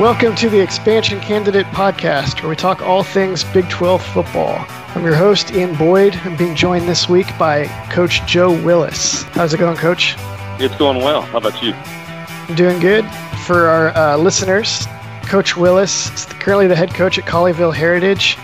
[0.00, 4.66] Welcome to the Expansion Candidate Podcast, where we talk all things Big 12 football.
[4.88, 6.16] I'm your host, Ian Boyd.
[6.24, 9.22] I'm being joined this week by Coach Joe Willis.
[9.22, 10.16] How's it going, Coach?
[10.58, 11.22] It's going well.
[11.22, 11.74] How about you?
[11.74, 13.04] I'm doing good.
[13.46, 14.84] For our uh, listeners,
[15.26, 18.36] Coach Willis is currently the head coach at Colleyville Heritage,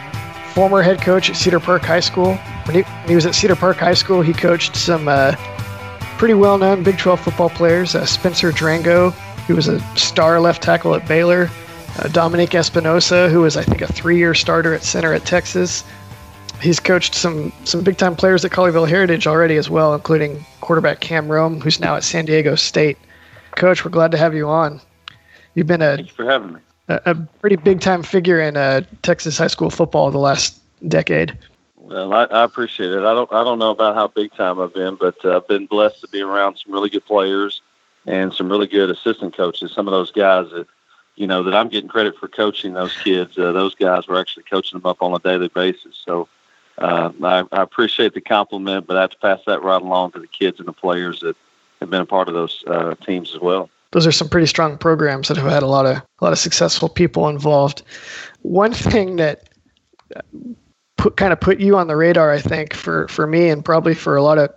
[0.55, 2.37] former head coach at Cedar Park High School.
[2.64, 5.35] When he, when he was at Cedar Park High School, he coached some uh,
[6.17, 9.12] pretty well known Big 12 football players uh, Spencer Drango,
[9.50, 11.50] who was a star left tackle at Baylor,
[11.98, 15.82] uh, Dominique Espinosa, who was, I think, a three year starter at center at Texas.
[16.62, 21.00] He's coached some, some big time players at Colleyville Heritage already as well, including quarterback
[21.00, 22.96] Cam Rome, who's now at San Diego State.
[23.56, 24.80] Coach, we're glad to have you on.
[25.56, 26.60] You've been a, Thank you for having me.
[26.87, 31.37] a, a pretty big time figure in uh, Texas high school football the last decade.
[31.76, 33.01] Well, I, I appreciate it.
[33.01, 35.66] I don't I don't know about how big time I've been, but uh, I've been
[35.66, 37.62] blessed to be around some really good players
[38.06, 39.73] and some really good assistant coaches.
[39.73, 40.66] Some of those guys that
[41.16, 43.38] you know that I'm getting credit for coaching those kids.
[43.38, 46.01] Uh, those guys were actually coaching them up on a daily basis.
[46.04, 46.29] So
[46.79, 50.20] uh, I, I appreciate the compliment, but I have to pass that right along to
[50.20, 51.37] the kids and the players that
[51.80, 53.68] have been a part of those uh, teams as well.
[53.92, 56.38] Those are some pretty strong programs that have had a lot of a lot of
[56.38, 57.82] successful people involved.
[58.42, 59.48] One thing that
[60.96, 63.95] put kind of put you on the radar, I think, for for me and probably
[63.95, 64.50] for a lot of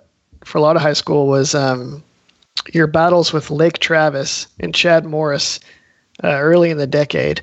[0.45, 2.03] for a lot of high school was um,
[2.71, 5.59] your battles with Lake Travis and Chad Morris
[6.23, 7.41] uh, early in the decade.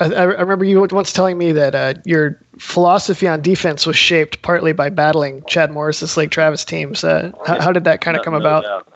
[0.00, 4.42] I, I, remember you once telling me that uh, your philosophy on defense was shaped
[4.42, 7.04] partly by battling Chad Morris's Lake Travis teams.
[7.04, 8.64] Uh, how, how, did that kind of come no about?
[8.64, 8.88] Doubt.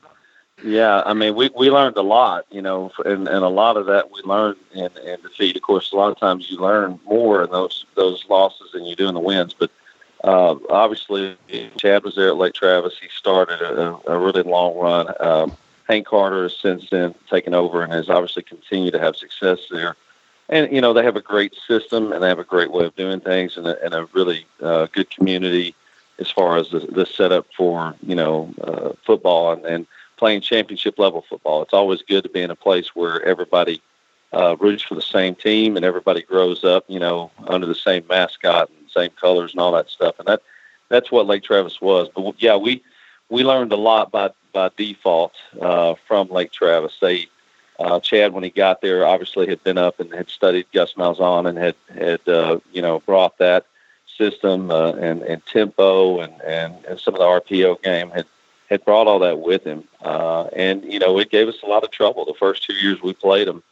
[0.64, 3.86] Yeah, I mean, we, we learned a lot, you know, and, and a lot of
[3.86, 5.54] that we learned in, in defeat.
[5.54, 8.96] Of course, a lot of times you learn more in those those losses than you
[8.96, 9.54] do in the wins.
[9.54, 9.70] But
[10.24, 11.36] uh, obviously,
[11.78, 12.98] Chad was there at Lake Travis.
[13.00, 15.14] He started a, a really long run.
[15.20, 15.56] Um,
[15.88, 19.96] Hank Carter has since then taken over and has obviously continued to have success there.
[20.48, 22.96] And you know, they have a great system and they have a great way of
[22.96, 25.74] doing things and a, and a really uh, good community
[26.18, 30.98] as far as the, the setup for you know uh, football and, and playing championship
[30.98, 31.62] level football.
[31.62, 33.80] It's always good to be in a place where everybody
[34.32, 38.04] uh, roots for the same team and everybody grows up, you know, under the same
[38.08, 40.18] mascot and same colors and all that stuff.
[40.18, 40.42] And that
[40.88, 42.08] that's what Lake Travis was.
[42.14, 42.82] But yeah, we
[43.28, 46.96] we learned a lot by by default uh, from Lake Travis.
[47.00, 47.26] They
[47.78, 51.48] uh, Chad, when he got there, obviously had been up and had studied Gus Malzahn
[51.48, 53.66] and had had uh, you know brought that
[54.06, 58.26] system uh, and and tempo and, and and some of the RPO game had
[58.68, 59.84] had brought all that with him.
[60.02, 62.24] Uh, and, you know, it gave us a lot of trouble.
[62.24, 63.62] The first two years we played them,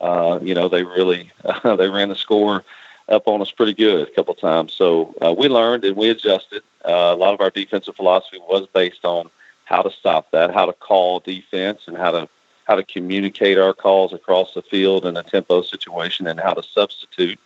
[0.00, 2.64] uh, you know, they really, uh, they ran the score
[3.08, 4.72] up on us pretty good a couple times.
[4.72, 6.62] So uh, we learned and we adjusted.
[6.84, 9.30] Uh, a lot of our defensive philosophy was based on
[9.64, 12.28] how to stop that, how to call defense and how to,
[12.64, 16.62] how to communicate our calls across the field in a tempo situation and how to
[16.62, 17.38] substitute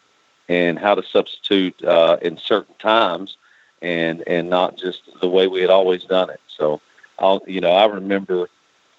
[0.49, 3.37] and how to substitute uh, in certain times
[3.83, 6.41] and, and not just the way we had always done it.
[6.47, 6.81] So,
[7.19, 8.49] I'll, you know, I remember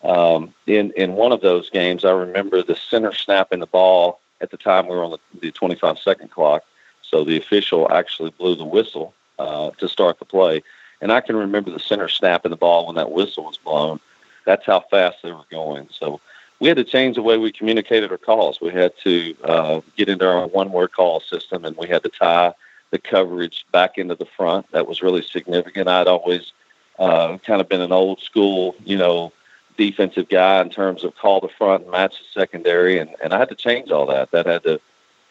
[0.06, 4.20] um, in in one of those games, I remember the center snapping the ball.
[4.42, 6.64] At the time, we were on the, the 25 second clock,
[7.02, 10.62] so the official actually blew the whistle uh, to start the play.
[11.02, 14.00] And I can remember the center snapping the ball when that whistle was blown.
[14.46, 15.90] That's how fast they were going.
[15.92, 16.22] So
[16.60, 18.62] we had to change the way we communicated our calls.
[18.62, 22.10] We had to uh, get into our one word call system, and we had to
[22.10, 22.54] tie
[22.92, 24.72] the coverage back into the front.
[24.72, 25.90] That was really significant.
[25.90, 26.54] I'd always
[27.00, 29.34] uh, kind of been an old school, you know,
[29.78, 33.40] defensive guy in terms of call the front and match the secondary, and, and I
[33.40, 34.32] had to change all that.
[34.32, 34.80] That had to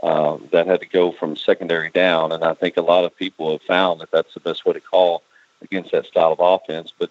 [0.03, 3.53] um, that had to go from secondary down, and I think a lot of people
[3.53, 5.23] have found that that's the best way to call
[5.63, 6.93] against that style of offense.
[6.97, 7.11] But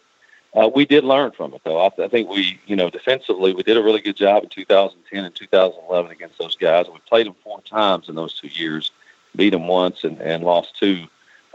[0.55, 1.79] uh, we did learn from it, though.
[1.79, 5.25] I, I think we, you know, defensively, we did a really good job in 2010
[5.25, 6.85] and 2011 against those guys.
[6.87, 8.91] We played them four times in those two years,
[9.35, 11.07] beat them once, and, and lost two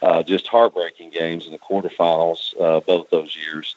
[0.02, 3.76] uh, just heartbreaking games in the quarterfinals uh, both those years.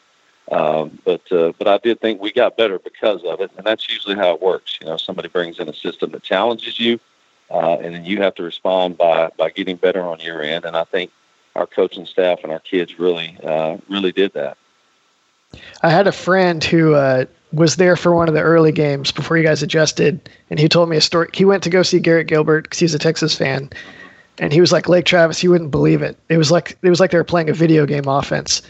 [0.49, 3.87] Um, but uh, but I did think we got better because of it, and that's
[3.89, 4.77] usually how it works.
[4.81, 6.99] You know, somebody brings in a system that challenges you,
[7.49, 10.65] uh, and then you have to respond by by getting better on your end.
[10.65, 11.11] And I think
[11.55, 14.57] our coaching staff and our kids really uh, really did that.
[15.83, 19.37] I had a friend who uh, was there for one of the early games before
[19.37, 21.29] you guys adjusted, and he told me a story.
[21.33, 23.69] He went to go see Garrett Gilbert because he's a Texas fan,
[24.37, 25.43] and he was like Lake Travis.
[25.43, 26.17] You wouldn't believe it.
[26.29, 28.61] It was like it was like they were playing a video game offense.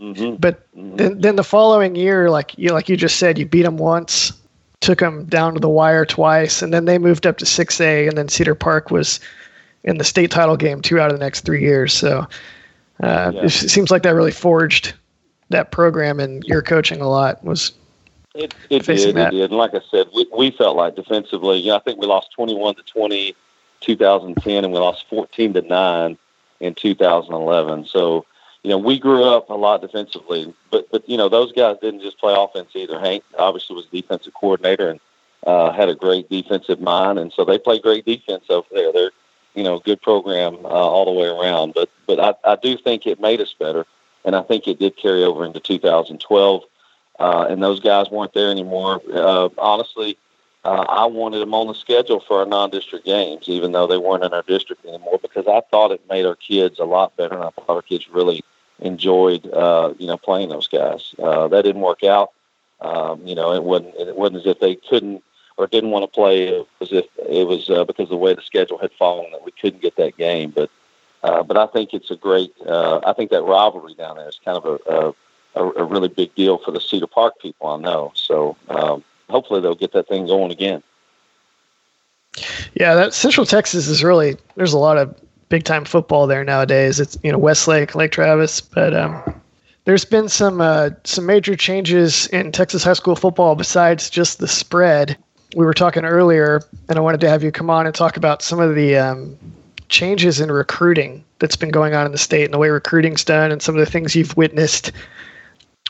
[0.00, 0.36] Mm-hmm.
[0.36, 0.96] But mm-hmm.
[0.96, 4.32] then, then the following year, like you like you just said, you beat them once,
[4.80, 8.06] took them down to the wire twice, and then they moved up to six A,
[8.06, 9.20] and then Cedar Park was
[9.84, 11.92] in the state title game two out of the next three years.
[11.92, 12.26] So
[13.02, 13.42] uh, yeah.
[13.42, 14.94] it seems like that really forged
[15.50, 17.72] that program and your coaching a lot was
[18.34, 19.16] It, it did.
[19.16, 19.32] That.
[19.32, 19.50] It did.
[19.50, 22.32] And like I said, we, we felt like defensively, you know, I think we lost
[22.32, 23.34] 21 to 20
[23.80, 26.18] 2010 and we lost 14 to 9
[26.60, 27.86] in 2011.
[27.86, 28.26] So,
[28.62, 32.02] you know, we grew up a lot defensively, but, but, you know, those guys didn't
[32.02, 32.98] just play offense either.
[32.98, 35.00] Hank obviously was defensive coordinator and
[35.46, 37.18] uh, had a great defensive mind.
[37.18, 38.92] And so they play great defense over there.
[38.92, 39.12] They're,
[39.54, 41.74] you know, good program uh, all the way around.
[41.74, 43.86] But, but I, I do think it made us better.
[44.24, 46.64] And I think it did carry over into 2012
[47.18, 49.00] uh, and those guys weren't there anymore.
[49.12, 50.16] Uh, honestly,
[50.68, 54.22] uh, I wanted them on the schedule for our non-district games, even though they weren't
[54.22, 57.44] in our district anymore, because I thought it made our kids a lot better, and
[57.44, 58.44] I thought our kids really
[58.78, 61.14] enjoyed, uh, you know, playing those guys.
[61.18, 62.32] Uh, that didn't work out.
[62.82, 63.94] Um, you know, it wasn't.
[63.94, 65.24] It wasn't as if they couldn't
[65.56, 66.48] or didn't want to play.
[66.48, 69.46] It was if it was uh, because of the way the schedule had fallen that
[69.46, 70.50] we couldn't get that game.
[70.50, 70.70] But,
[71.22, 72.52] uh, but I think it's a great.
[72.66, 75.14] Uh, I think that rivalry down there is kind of a, a
[75.54, 77.68] a, really big deal for the Cedar Park people.
[77.68, 78.12] I know.
[78.14, 80.82] So um, hopefully they'll get that thing going again.
[82.74, 85.14] Yeah, that Central Texas is really there's a lot of
[85.48, 87.00] big time football there nowadays.
[87.00, 89.40] It's you know Westlake, Lake Travis, but um,
[89.84, 94.48] there's been some uh, some major changes in Texas high school football besides just the
[94.48, 95.16] spread.
[95.56, 98.42] We were talking earlier, and I wanted to have you come on and talk about
[98.42, 99.36] some of the um,
[99.88, 103.50] changes in recruiting that's been going on in the state and the way recruiting's done,
[103.50, 104.92] and some of the things you've witnessed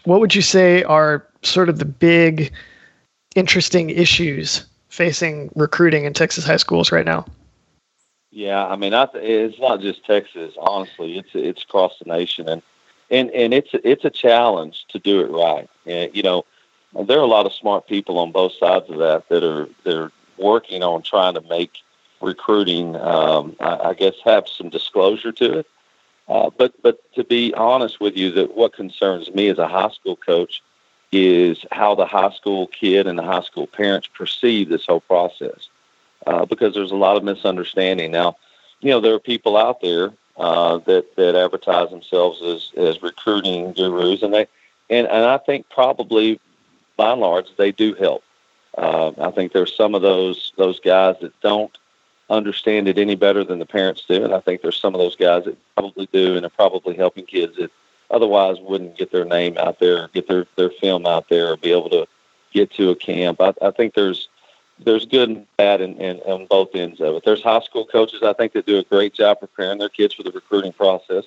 [0.09, 2.51] what would you say are sort of the big
[3.39, 7.25] interesting issues facing recruiting in Texas high schools right now?
[8.31, 10.55] Yeah, I mean, I th- it's not just Texas.
[10.59, 12.63] Honestly, it's it's across the nation, and
[13.11, 15.69] and and it's it's a challenge to do it right.
[15.87, 16.45] And you know,
[17.07, 20.13] there are a lot of smart people on both sides of that that are they're
[20.37, 21.79] working on trying to make
[22.21, 25.67] recruiting, um, I, I guess, have some disclosure to it.
[26.29, 29.91] Uh, but but to be honest with you, that what concerns me as a high
[29.91, 30.63] school coach
[31.13, 35.69] is how the high school kid and the high school parents perceive this whole process,
[36.27, 38.11] uh, because there's a lot of misunderstanding.
[38.11, 38.37] Now,
[38.81, 43.73] you know there are people out there uh, that that advertise themselves as as recruiting
[43.73, 44.47] gurus, and they
[44.91, 46.41] and and I think probably
[46.97, 48.23] by and large they do help.
[48.77, 51.77] Uh, I think there's some of those those guys that don't
[52.31, 54.25] understand it any better than the parents do.
[54.25, 57.25] And I think there's some of those guys that probably do and are probably helping
[57.25, 57.73] kids that
[58.11, 61.73] otherwise wouldn't get their name out there, get their, their film out there, or be
[61.73, 62.07] able to
[62.53, 63.41] get to a camp.
[63.41, 64.29] I, I think there's
[64.85, 67.25] there's good and bad in, in, on both ends of it.
[67.25, 70.23] There's high school coaches I think that do a great job preparing their kids for
[70.23, 71.25] the recruiting process,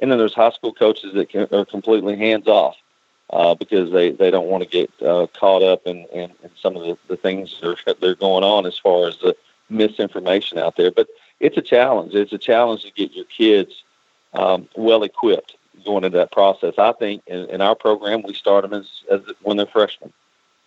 [0.00, 2.76] and then there's high school coaches that can, are completely hands off
[3.30, 6.76] uh, because they, they don't want to get uh, caught up in, in, in some
[6.76, 9.34] of the, the things that are, that are going on as far as the
[9.70, 10.90] misinformation out there.
[10.90, 12.14] But it's a challenge.
[12.14, 13.82] It's a challenge to get your kids
[14.34, 16.74] um, well equipped going into that process.
[16.78, 20.12] I think in, in our program we start them as, as when they're freshmen.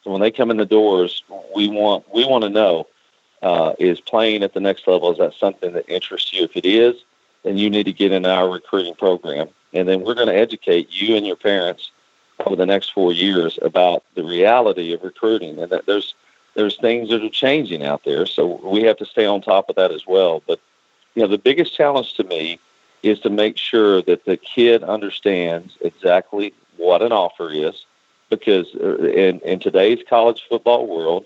[0.04, 1.24] So when they come in the doors,
[1.56, 2.88] we want we want to know
[3.42, 6.44] uh, is playing at the next level is that something that interests you?
[6.44, 6.96] If it is,
[7.44, 10.90] then you need to get in our recruiting program, and then we're going to educate
[10.90, 11.92] you and your parents
[12.46, 16.16] over the next four years about the reality of recruiting, and that there's
[16.56, 18.26] there's things that are changing out there.
[18.26, 20.42] So we have to stay on top of that as well.
[20.46, 20.60] But
[21.16, 22.60] you know, the biggest challenge to me
[23.04, 27.86] is to make sure that the kid understands exactly what an offer is,
[28.30, 31.26] because uh, in in today's college football world,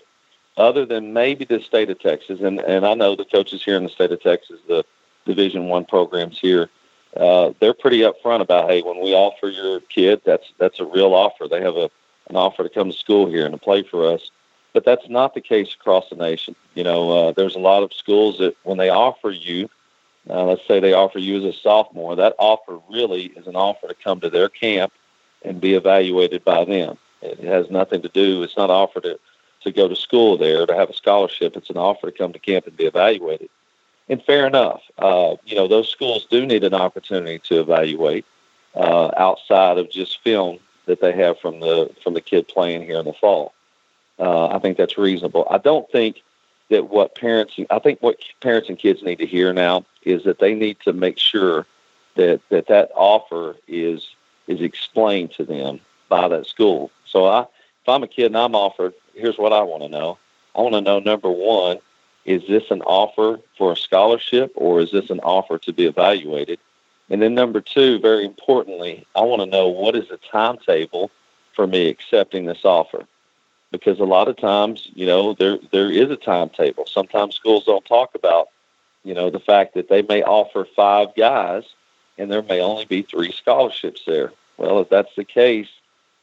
[0.56, 3.84] other than maybe the state of Texas, and and I know the coaches here in
[3.84, 4.84] the state of Texas, the
[5.24, 6.68] Division One programs here.
[7.16, 11.14] Uh, they're pretty upfront about, hey, when we offer your kid, that's that's a real
[11.14, 11.48] offer.
[11.48, 11.90] They have a
[12.28, 14.30] an offer to come to school here and to play for us
[14.72, 16.54] but that's not the case across the nation.
[16.74, 19.68] You know, uh, there's a lot of schools that when they offer you,
[20.30, 23.88] uh, let's say they offer you as a sophomore, that offer really is an offer
[23.88, 24.92] to come to their camp
[25.44, 26.98] and be evaluated by them.
[27.22, 28.42] It has nothing to do.
[28.42, 29.18] It's not an offer to
[29.62, 31.56] to go to school there to have a scholarship.
[31.56, 33.50] It's an offer to come to camp and be evaluated.
[34.08, 38.24] And fair enough, uh, you know, those schools do need an opportunity to evaluate
[38.74, 42.98] uh, outside of just film that they have from the from the kid playing here
[42.98, 43.52] in the fall.
[44.18, 45.46] Uh, I think that's reasonable.
[45.50, 46.22] I don't think
[46.70, 50.38] that what parents, I think what parents and kids need to hear now is that
[50.38, 51.66] they need to make sure
[52.16, 54.06] that that, that offer is
[54.46, 56.90] is explained to them by that school.
[57.06, 60.18] So I, if I'm a kid and I'm offered, here's what I want to know.
[60.56, 61.78] I want to know number one,
[62.24, 66.58] is this an offer for a scholarship or is this an offer to be evaluated?
[67.10, 71.10] And then number two, very importantly, I want to know what is the timetable
[71.54, 73.06] for me accepting this offer
[73.70, 76.86] because a lot of times, you know, there there is a timetable.
[76.86, 78.48] Sometimes schools don't talk about,
[79.04, 81.64] you know, the fact that they may offer five guys
[82.16, 84.32] and there may only be three scholarships there.
[84.56, 85.68] Well, if that's the case,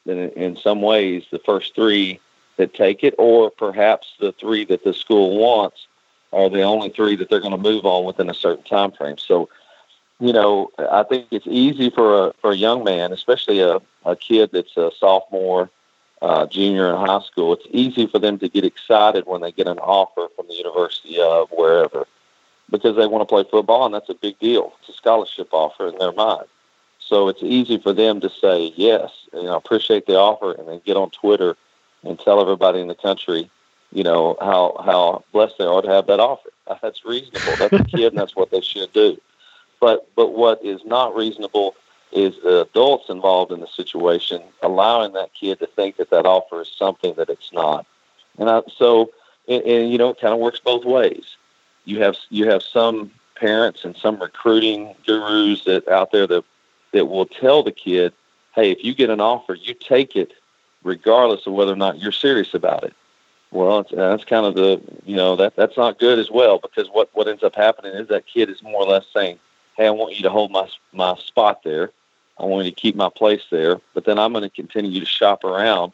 [0.06, 2.20] then in some ways the first three
[2.58, 5.88] that take it, or perhaps the three that the school wants
[6.32, 9.18] are the only three that they're going to move on within a certain time frame.
[9.18, 9.50] So,
[10.20, 14.16] you know, I think it's easy for a for a young man, especially a, a
[14.16, 15.70] kid that's a sophomore,
[16.22, 17.53] uh, junior in high school.
[17.53, 21.19] It's easy for them to get excited when they get an offer from the university
[21.19, 22.07] of wherever,
[22.69, 24.74] because they want to play football, and that's a big deal.
[24.79, 26.48] It's a scholarship offer in their mind.
[27.00, 30.81] So it's easy for them to say yes, you know, appreciate the offer, and then
[30.86, 31.55] get on Twitter
[32.03, 33.50] and tell everybody in the country,
[33.91, 36.50] you know, how how blessed they are to have that offer.
[36.81, 37.55] That's reasonable.
[37.60, 39.19] That's a kid, and that's what they should do.
[39.79, 41.75] But but what is not reasonable
[42.15, 46.62] is the adults involved in the situation allowing that kid to think that that offer
[46.62, 47.86] is something that it's not.
[48.38, 49.12] And I, so,
[49.48, 51.38] and, and you know, it kind of works both ways.
[51.84, 56.43] You have you have some parents and some recruiting gurus that out there that
[56.93, 58.13] that will tell the kid,
[58.55, 60.34] "Hey, if you get an offer, you take it
[60.86, 62.93] regardless of whether or not you're serious about it.
[63.51, 67.10] Well, that's kind of the you know that that's not good as well because what
[67.13, 69.39] what ends up happening is that kid is more or less saying,
[69.75, 71.91] "Hey, I want you to hold my my spot there.
[72.38, 75.06] I want you to keep my place there, but then I'm going to continue to
[75.06, 75.94] shop around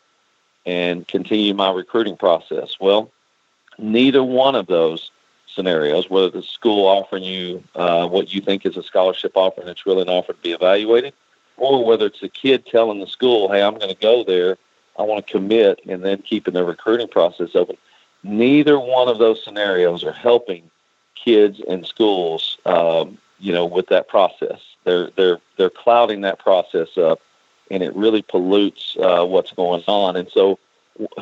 [0.65, 3.12] and continue my recruiting process." Well,
[3.77, 5.12] neither one of those
[5.53, 9.69] scenarios, whether the school offering you uh, what you think is a scholarship offer and
[9.69, 11.13] it's really an offer to be evaluated,
[11.57, 14.57] or whether it's a kid telling the school, "Hey, I'm going to go there."
[15.00, 17.77] I want to commit and then keeping the recruiting process open.
[18.24, 20.69] Neither one of those scenarios are helping
[21.15, 24.70] kids and schools, um, you know, with that process.
[24.83, 27.21] They're they're they're clouding that process up,
[27.69, 30.15] and it really pollutes uh, what's going on.
[30.15, 30.59] And so,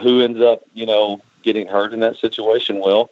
[0.02, 2.80] who ends up, you know, getting hurt in that situation?
[2.80, 3.10] Well,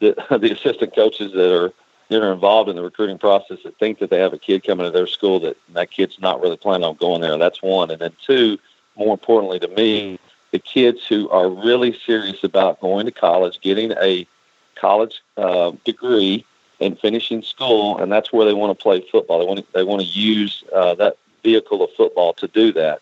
[0.00, 1.72] the the assistant coaches that are
[2.08, 4.86] that are involved in the recruiting process that think that they have a kid coming
[4.86, 7.36] to their school that that kid's not really planning on going there.
[7.36, 8.58] That's one, and then two
[8.96, 10.18] more importantly to me,
[10.50, 14.26] the kids who are really serious about going to college, getting a
[14.74, 16.44] college uh, degree,
[16.80, 19.40] and finishing school, and that's where they want to play football.
[19.40, 23.00] They want to, they want to use uh, that vehicle of football to do that.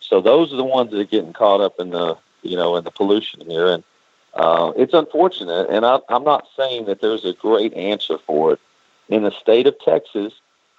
[0.00, 2.84] So those are the ones that are getting caught up in the you know in
[2.84, 3.84] the pollution here, and
[4.34, 5.68] uh, it's unfortunate.
[5.70, 8.60] And I, I'm not saying that there's a great answer for it.
[9.08, 10.32] In the state of Texas,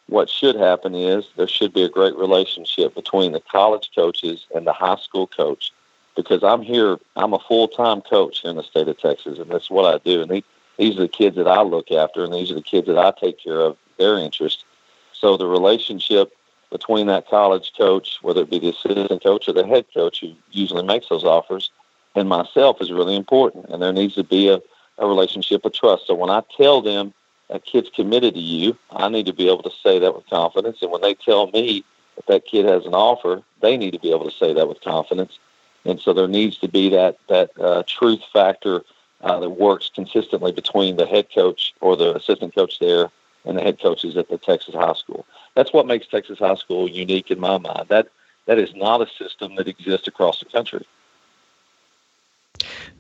[0.07, 4.67] what should happen is there should be a great relationship between the college coaches and
[4.67, 5.71] the high school coach
[6.15, 9.69] because I'm here, I'm a full time coach in the state of Texas, and that's
[9.69, 10.21] what I do.
[10.21, 10.43] And
[10.77, 13.11] these are the kids that I look after, and these are the kids that I
[13.11, 14.65] take care of their interest.
[15.13, 16.33] So the relationship
[16.71, 20.33] between that college coach, whether it be the assistant coach or the head coach who
[20.51, 21.71] usually makes those offers,
[22.15, 23.67] and myself is really important.
[23.69, 24.61] And there needs to be a,
[24.97, 26.07] a relationship of trust.
[26.07, 27.13] So when I tell them,
[27.49, 28.77] that kid's committed to you.
[28.91, 30.81] I need to be able to say that with confidence.
[30.81, 31.83] And when they tell me
[32.15, 34.81] that that kid has an offer, they need to be able to say that with
[34.81, 35.37] confidence.
[35.85, 38.83] And so there needs to be that that uh, truth factor
[39.25, 43.09] uh, that works consistently between the head coach or the assistant coach there
[43.43, 45.25] and the head coaches at the Texas high school.
[45.55, 47.87] That's what makes Texas high school unique in my mind.
[47.89, 48.07] That
[48.45, 50.85] that is not a system that exists across the country.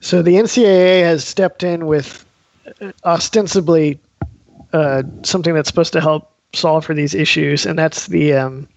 [0.01, 2.25] So the NCAA has stepped in with
[3.03, 3.99] ostensibly
[4.73, 8.67] uh, something that's supposed to help solve for these issues, and that's the um,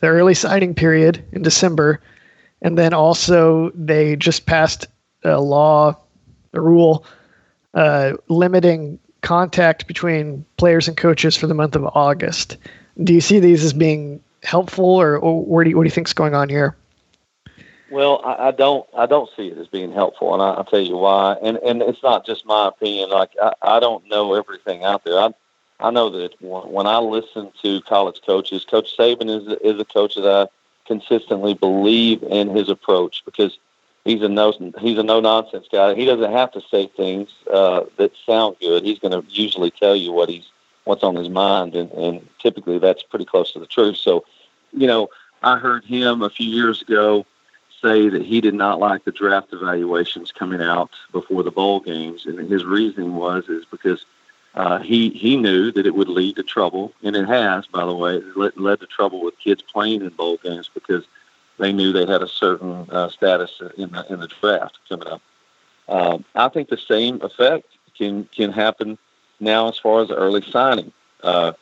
[0.00, 2.00] the early signing period in December,
[2.60, 4.86] and then also they just passed
[5.24, 5.96] a law,
[6.52, 7.04] a rule
[7.74, 12.56] uh, limiting contact between players and coaches for the month of August.
[13.02, 15.92] Do you see these as being helpful, or, or what do you, what do you
[15.92, 16.76] think is going on here?
[17.90, 18.86] Well, I, I don't.
[18.96, 21.36] I don't see it as being helpful, and I, will tell you why.
[21.42, 23.10] And and it's not just my opinion.
[23.10, 25.18] Like I, I don't know everything out there.
[25.18, 25.32] I
[25.78, 30.14] I know that when I listen to college coaches, Coach Saban is is a coach
[30.14, 30.48] that I
[30.86, 33.58] consistently believe in his approach because
[34.04, 35.94] he's a no he's a no nonsense guy.
[35.94, 38.84] He doesn't have to say things uh, that sound good.
[38.84, 40.48] He's going to usually tell you what he's
[40.84, 43.96] what's on his mind, and, and typically that's pretty close to the truth.
[43.96, 44.24] So,
[44.72, 45.08] you know,
[45.42, 47.24] I heard him a few years ago
[47.80, 52.26] say that he did not like the draft evaluations coming out before the bowl games,
[52.26, 54.04] and his reasoning was is because
[54.54, 57.94] uh, he he knew that it would lead to trouble, and it has, by the
[57.94, 61.04] way, led, led to trouble with kids playing in bowl games because
[61.62, 65.22] they knew they had a certain uh, status in the in the draft coming up.
[65.88, 67.66] Um, I think the same effect
[67.96, 68.98] can can happen
[69.40, 70.92] now as far as early signing.
[71.22, 71.52] Uh,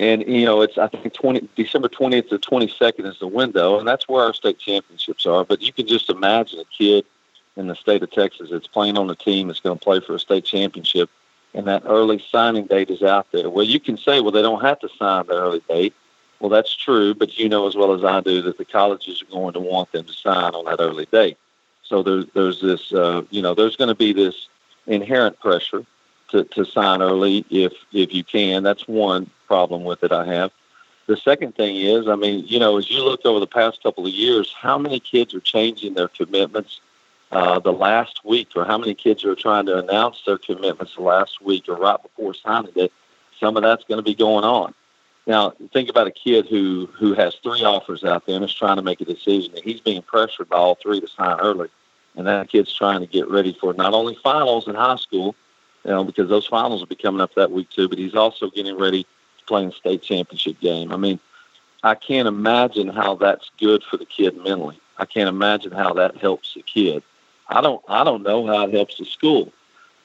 [0.00, 3.78] and you know, it's I think twenty December twentieth to twenty second is the window,
[3.78, 5.44] and that's where our state championships are.
[5.44, 7.04] But you can just imagine a kid
[7.56, 10.14] in the state of Texas that's playing on a team that's going to play for
[10.14, 11.08] a state championship,
[11.54, 13.48] and that early signing date is out there.
[13.48, 15.94] Well, you can say, well, they don't have to sign the early date.
[16.44, 19.32] Well, that's true, but you know as well as I do that the colleges are
[19.32, 21.38] going to want them to sign on that early date.
[21.82, 24.48] So there's there's this uh, you know there's going to be this
[24.86, 25.86] inherent pressure
[26.32, 28.62] to, to sign early if if you can.
[28.62, 30.52] That's one problem with it I have.
[31.06, 34.06] The second thing is, I mean, you know, as you look over the past couple
[34.06, 36.78] of years, how many kids are changing their commitments
[37.32, 41.00] uh, the last week, or how many kids are trying to announce their commitments the
[41.04, 42.92] last week or right before signing it?
[43.40, 44.74] Some of that's going to be going on.
[45.26, 48.76] Now, think about a kid who who has three offers out there and is trying
[48.76, 49.54] to make a decision.
[49.54, 51.68] and He's being pressured by all three to sign early,
[52.14, 55.34] and that kid's trying to get ready for not only finals in high school,
[55.84, 58.50] you know, because those finals will be coming up that week too, but he's also
[58.50, 59.06] getting ready
[59.46, 60.92] playing state championship game.
[60.92, 61.20] I mean,
[61.82, 64.78] I can't imagine how that's good for the kid mentally.
[64.96, 67.02] I can't imagine how that helps the kid.
[67.48, 69.52] I don't I don't know how it helps the school.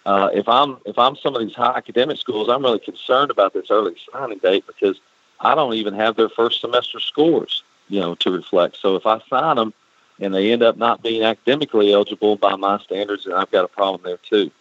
[0.06, 3.54] Uh, if I'm if I'm some of these high academic schools, I'm really concerned about
[3.54, 5.00] this early signing date because
[5.41, 8.77] I don't even have their first semester scores, you know, to reflect.
[8.77, 9.74] So if I sign them
[10.19, 13.69] and they end up not being academically eligible by my standards, then I've got a
[13.69, 14.51] problem there too.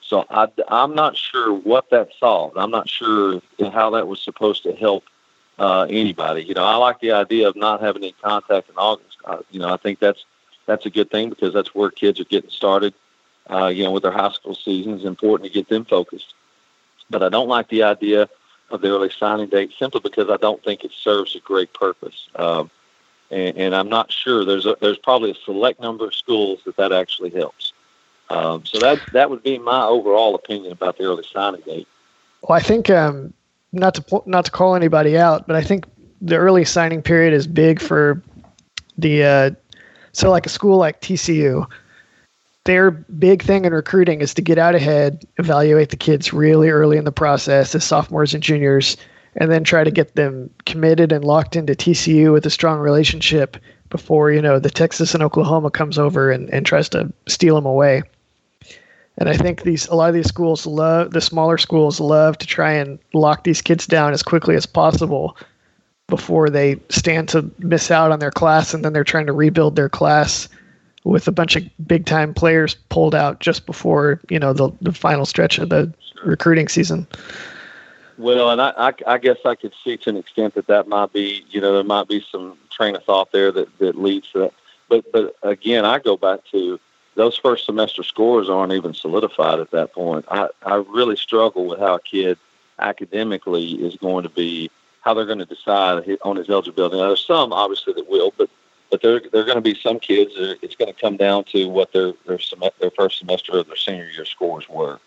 [0.00, 2.56] So I, I'm not sure what that solved.
[2.56, 3.40] I'm not sure
[3.72, 5.04] how that was supposed to help
[5.58, 6.42] uh, anybody.
[6.42, 9.16] You know, I like the idea of not having any contact in August.
[9.50, 10.24] You know, I think that's
[10.66, 12.94] that's a good thing because that's where kids are getting started.
[13.50, 16.34] Uh, you know, with their high school seasons, important to get them focused.
[17.10, 18.28] But I don't like the idea
[18.72, 22.28] of the early signing date simply because I don't think it serves a great purpose.
[22.36, 22.70] Um,
[23.30, 24.44] and, and I'm not sure.
[24.44, 27.72] There's a, there's probably a select number of schools that that actually helps.
[28.30, 31.88] Um, so that that would be my overall opinion about the early signing date.
[32.42, 33.34] Well, I think um,
[33.72, 35.86] not to not to call anybody out, but I think
[36.20, 38.22] the early signing period is big for
[38.96, 39.50] the uh,
[40.12, 41.66] so like a school like TCU.
[42.64, 46.96] Their big thing in recruiting is to get out ahead, evaluate the kids really early
[46.96, 48.96] in the process as sophomores and juniors,
[49.36, 53.56] and then try to get them committed and locked into TCU with a strong relationship
[53.90, 57.66] before you know the Texas and Oklahoma comes over and, and tries to steal them
[57.66, 58.02] away.
[59.18, 62.46] And I think these a lot of these schools love the smaller schools love to
[62.46, 65.36] try and lock these kids down as quickly as possible
[66.06, 69.76] before they stand to miss out on their class and then they're trying to rebuild
[69.76, 70.48] their class
[71.04, 74.92] with a bunch of big time players pulled out just before, you know, the, the
[74.92, 75.92] final stretch of the
[76.24, 77.06] recruiting season.
[78.18, 81.12] Well, and I, I, I guess I could see to an extent that that might
[81.12, 84.38] be, you know, there might be some train of thought there that, that leads to
[84.40, 84.54] that.
[84.88, 86.78] But, but again, I go back to
[87.14, 90.24] those first semester scores aren't even solidified at that point.
[90.30, 92.38] I, I really struggle with how a kid
[92.78, 96.96] academically is going to be, how they're going to decide on his eligibility.
[96.96, 98.48] Now, there's some obviously that will, but
[98.92, 100.34] but there there are going to be some kids.
[100.34, 103.66] That it's going to come down to what their their sem- their first semester of
[103.66, 105.00] their senior year scores were.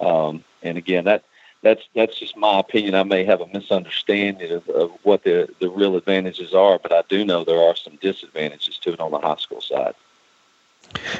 [0.00, 1.22] Um, and again, that
[1.62, 2.94] that's that's just my opinion.
[2.94, 7.02] I may have a misunderstanding of, of what the the real advantages are, but I
[7.10, 9.94] do know there are some disadvantages to it on the high school side.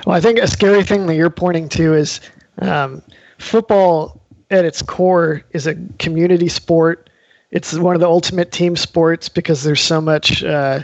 [0.06, 2.18] Well, I think a scary thing that you're pointing to is
[2.62, 3.02] um,
[3.38, 7.10] football at its core is a community sport.
[7.50, 10.80] It's one of the ultimate team sports because there's so much uh,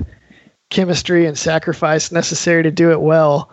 [0.70, 3.50] chemistry and sacrifice necessary to do it well.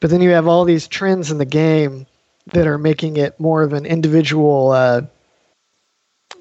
[0.00, 2.06] But then you have all these trends in the game
[2.52, 5.02] that are making it more of an individual, uh,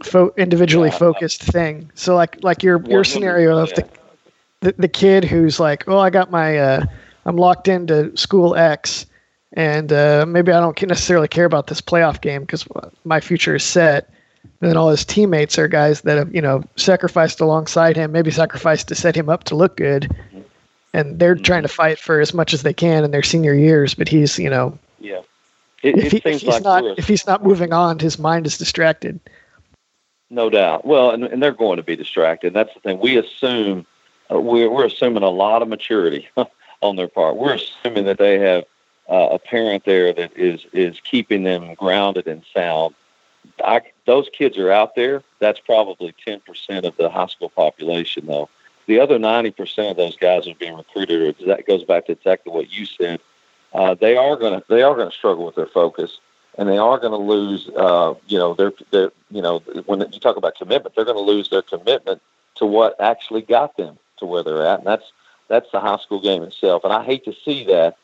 [0.03, 0.97] fo- individually yeah.
[0.97, 1.89] focused thing.
[1.95, 3.87] So like like your your scenario of the,
[4.61, 6.85] the the kid who's like, oh, I got my uh,
[7.25, 9.05] I'm locked into school X,
[9.53, 12.65] and uh, maybe I don't necessarily care about this playoff game because
[13.05, 14.09] my future is set.
[14.43, 18.31] And then all his teammates are guys that have you know sacrificed alongside him, maybe
[18.31, 20.09] sacrificed to set him up to look good,
[20.93, 21.43] and they're mm-hmm.
[21.43, 23.93] trying to fight for as much as they can in their senior years.
[23.93, 25.21] But he's you know yeah.
[25.81, 28.57] It, if, he, if he's like not if he's not moving on, his mind is
[28.57, 29.19] distracted.
[30.29, 30.85] No doubt.
[30.85, 32.53] Well, and, and they're going to be distracted.
[32.53, 32.99] That's the thing.
[32.99, 33.85] We assume
[34.31, 36.29] uh, we're we're assuming a lot of maturity
[36.81, 37.35] on their part.
[37.35, 38.63] We're assuming that they have
[39.09, 42.95] uh, a parent there that is is keeping them grounded and sound.
[43.63, 45.23] I, those kids are out there.
[45.39, 48.49] That's probably ten percent of the high school population, though.
[48.87, 51.41] The other ninety percent of those guys are being recruited.
[51.41, 53.19] Or that goes back to exactly what you said.
[53.73, 56.19] Uh, they are going to they are going to struggle with their focus,
[56.57, 57.69] and they are going to lose.
[57.75, 61.23] Uh, you know, their their you know when you talk about commitment, they're going to
[61.23, 62.21] lose their commitment
[62.55, 65.11] to what actually got them to where they're at, and that's
[65.47, 66.83] that's the high school game itself.
[66.83, 67.97] And I hate to see that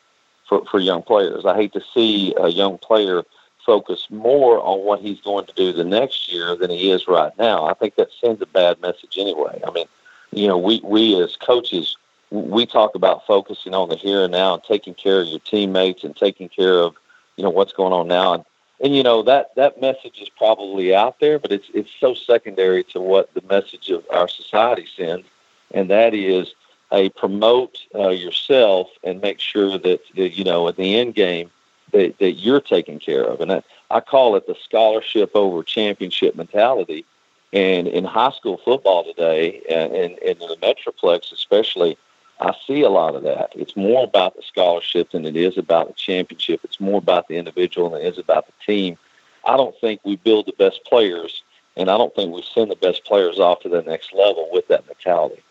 [0.48, 1.46] for, for young players.
[1.46, 3.22] I hate to see a young player
[3.70, 7.32] focus more on what he's going to do the next year than he is right
[7.38, 7.66] now.
[7.66, 9.62] I think that sends a bad message anyway.
[9.64, 9.86] I mean,
[10.32, 11.96] you know, we, we as coaches,
[12.30, 16.02] we talk about focusing on the here and now and taking care of your teammates
[16.02, 16.96] and taking care of,
[17.36, 18.34] you know, what's going on now.
[18.34, 18.44] And,
[18.80, 22.82] and you know, that, that message is probably out there, but it's, it's so secondary
[22.92, 25.28] to what the message of our society sends.
[25.70, 26.56] And that is
[26.90, 31.52] a promote uh, yourself and make sure that, you know at the end game
[31.92, 33.40] that, that you're taking care of.
[33.40, 37.04] And I, I call it the scholarship over championship mentality.
[37.52, 41.98] And in high school football today, and, and, and in the Metroplex especially,
[42.40, 43.52] I see a lot of that.
[43.54, 46.60] It's more about the scholarship than it is about the championship.
[46.64, 48.96] It's more about the individual than it is about the team.
[49.44, 51.42] I don't think we build the best players,
[51.76, 54.68] and I don't think we send the best players off to the next level with
[54.68, 55.42] that mentality.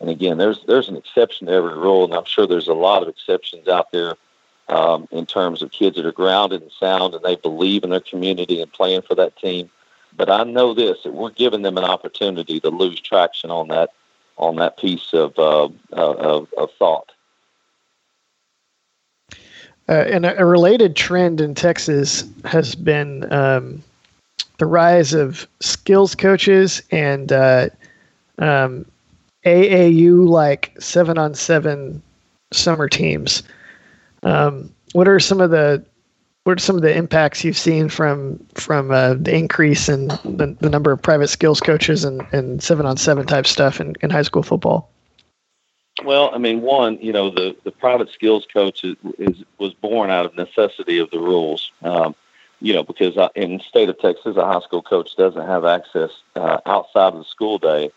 [0.00, 3.02] And again, there's there's an exception to every rule, and I'm sure there's a lot
[3.02, 4.16] of exceptions out there
[4.68, 8.00] um, in terms of kids that are grounded and sound and they believe in their
[8.00, 9.70] community and playing for that team.
[10.16, 13.90] But I know this that we're giving them an opportunity to lose traction on that
[14.38, 17.12] on that piece of uh, uh, of, of, thought.
[19.88, 23.82] Uh, and a, related trend in Texas has been um,
[24.58, 27.68] the rise of skills coaches and uh,
[28.38, 28.84] um,
[29.44, 32.02] AAU like seven on seven
[32.52, 33.42] summer teams.
[34.26, 35.84] Um, what are some of the
[36.42, 40.56] what are some of the impacts you've seen from from uh, the increase in the,
[40.60, 44.10] the, number of private skills coaches and, and seven on seven type stuff in, in
[44.10, 44.90] high school football?
[46.04, 50.10] Well, I mean, one, you know, the, the private skills coach is, is was born
[50.10, 51.70] out of necessity of the rules.
[51.82, 52.14] Um,
[52.60, 55.64] you know, because uh, in the state of Texas, a high school coach doesn't have
[55.64, 57.90] access uh, outside of the school day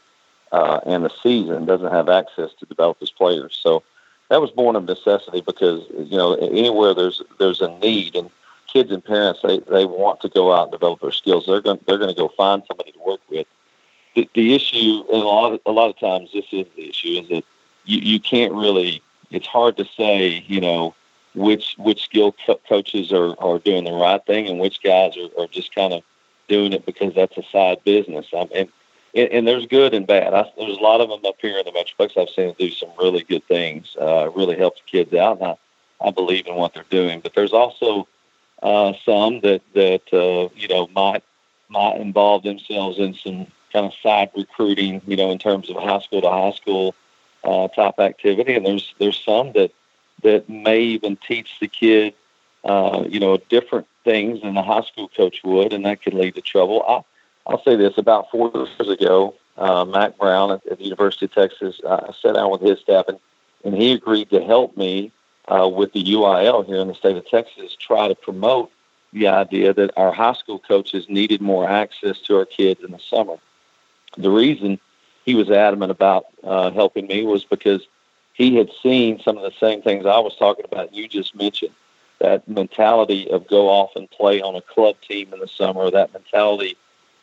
[0.52, 3.58] uh, and the season, doesn't have access to develop his players.
[3.62, 3.84] So
[4.30, 8.30] that was born of necessity because you know anywhere there's there's a need and
[8.68, 11.46] kids and parents they, they want to go out and develop their skills.
[11.46, 13.48] They're going they're going to go find somebody to work with.
[14.16, 17.22] The, the issue, and a lot of, a lot of times, this is the issue,
[17.22, 17.44] is that
[17.86, 19.02] you, you can't really.
[19.32, 20.96] It's hard to say, you know,
[21.36, 25.44] which which skill co- coaches are, are doing the right thing and which guys are,
[25.44, 26.02] are just kind of
[26.48, 28.26] doing it because that's a side business.
[28.34, 28.70] Um, and,
[29.16, 30.34] and and there's good and bad.
[30.34, 32.18] I, there's a lot of them up here in the Metroplex.
[32.18, 35.48] I've seen them do some really good things, uh, really help the kids out, and
[35.48, 37.20] I, I believe in what they're doing.
[37.20, 38.08] But there's also
[38.62, 41.24] uh, some that that uh, you know might
[41.70, 46.00] might involve themselves in some kind of side recruiting, you know, in terms of high
[46.00, 46.96] school to high school
[47.44, 49.72] uh, type activity, and there's there's some that
[50.24, 52.14] that may even teach the kid,
[52.66, 56.36] uh, you know, different things than the high school coach would, and that could lead
[56.36, 57.06] to trouble.
[57.50, 59.86] I'll say this: about four years ago, uh,
[60.20, 63.20] Brown at, at the University of Texas, uh, I sat down with his staff, and,
[63.66, 65.12] and he agreed to help me
[65.48, 68.72] uh, with the UIL here in the state of Texas, try to promote
[69.14, 73.00] the idea that our high school coaches needed more access to our kids in the
[73.00, 73.38] summer.
[74.16, 74.80] The reason
[75.26, 77.88] he was adamant about uh, helping me was because
[78.34, 80.94] he had seen some of the same things I was talking about.
[80.94, 81.74] You just mentioned
[82.20, 86.14] that mentality of go off and play on a club team in the summer, that
[86.14, 86.78] mentality,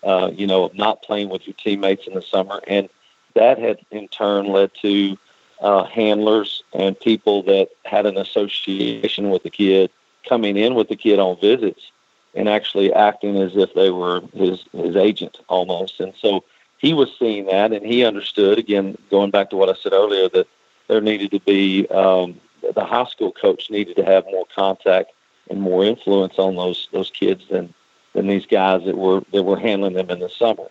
[0.07, 2.61] uh, you know, of not playing with your teammates in the summer.
[2.67, 2.89] And
[3.35, 5.19] that had in turn led to
[5.61, 9.91] uh, handlers and people that had an association with the kid
[10.29, 11.91] coming in with the kid on visits
[12.35, 16.01] and actually acting as if they were his his agent almost.
[16.01, 16.45] And so
[16.79, 18.59] he was seeing that, and he understood.
[18.59, 20.47] Again, going back to what I said earlier, that
[20.89, 22.41] there needed to be um,
[22.75, 25.13] the high school coach needed to have more contact
[25.51, 27.73] and more influence on those those kids than
[28.17, 30.69] than these guys that were that were handling them in the summer.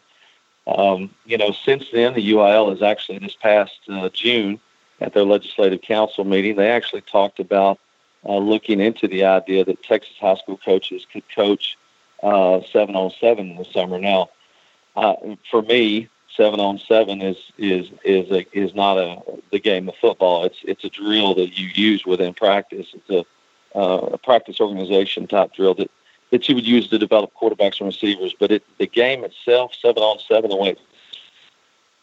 [0.67, 4.59] Um, you know, since then, the UIL has actually this past uh, June
[5.01, 7.79] at their legislative council meeting, they actually talked about
[8.25, 11.77] uh, looking into the idea that Texas high school coaches could coach
[12.23, 13.99] uh, seven on seven in the summer.
[13.99, 14.29] Now,
[14.95, 15.15] uh,
[15.51, 19.95] for me, seven on seven is is is a, is not a the game of
[19.95, 20.45] football.
[20.45, 22.87] It's it's a drill that you use within practice.
[22.93, 25.91] It's a, uh, a practice organization type drill that
[26.35, 28.35] that you would use to develop quarterbacks and receivers.
[28.37, 30.75] But it, the game itself, seven on seven, the way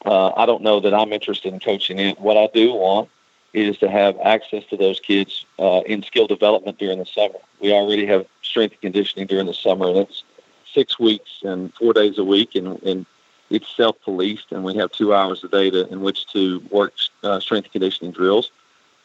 [0.07, 2.19] uh, I don't know that I'm interested in coaching it.
[2.19, 3.11] What I do want
[3.53, 7.41] is to have access to those kids uh, in skill development during the summer.
[7.61, 10.25] We already have strength and conditioning during the summer, and it's
[10.73, 13.05] six weeks and four days a week, and, and
[13.51, 17.39] it's self-policed, and we have two hours a day to, in which to work uh,
[17.39, 18.51] strength conditioning drills.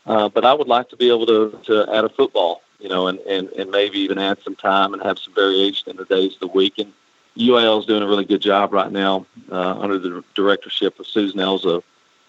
[0.06, 3.08] Uh, but I would like to be able to, to add a football, you know,
[3.08, 6.34] and, and, and maybe even add some time and have some variation in the days
[6.34, 6.94] of the week and
[7.38, 11.40] UIL is doing a really good job right now uh, under the directorship of Susan
[11.40, 11.84] Elza,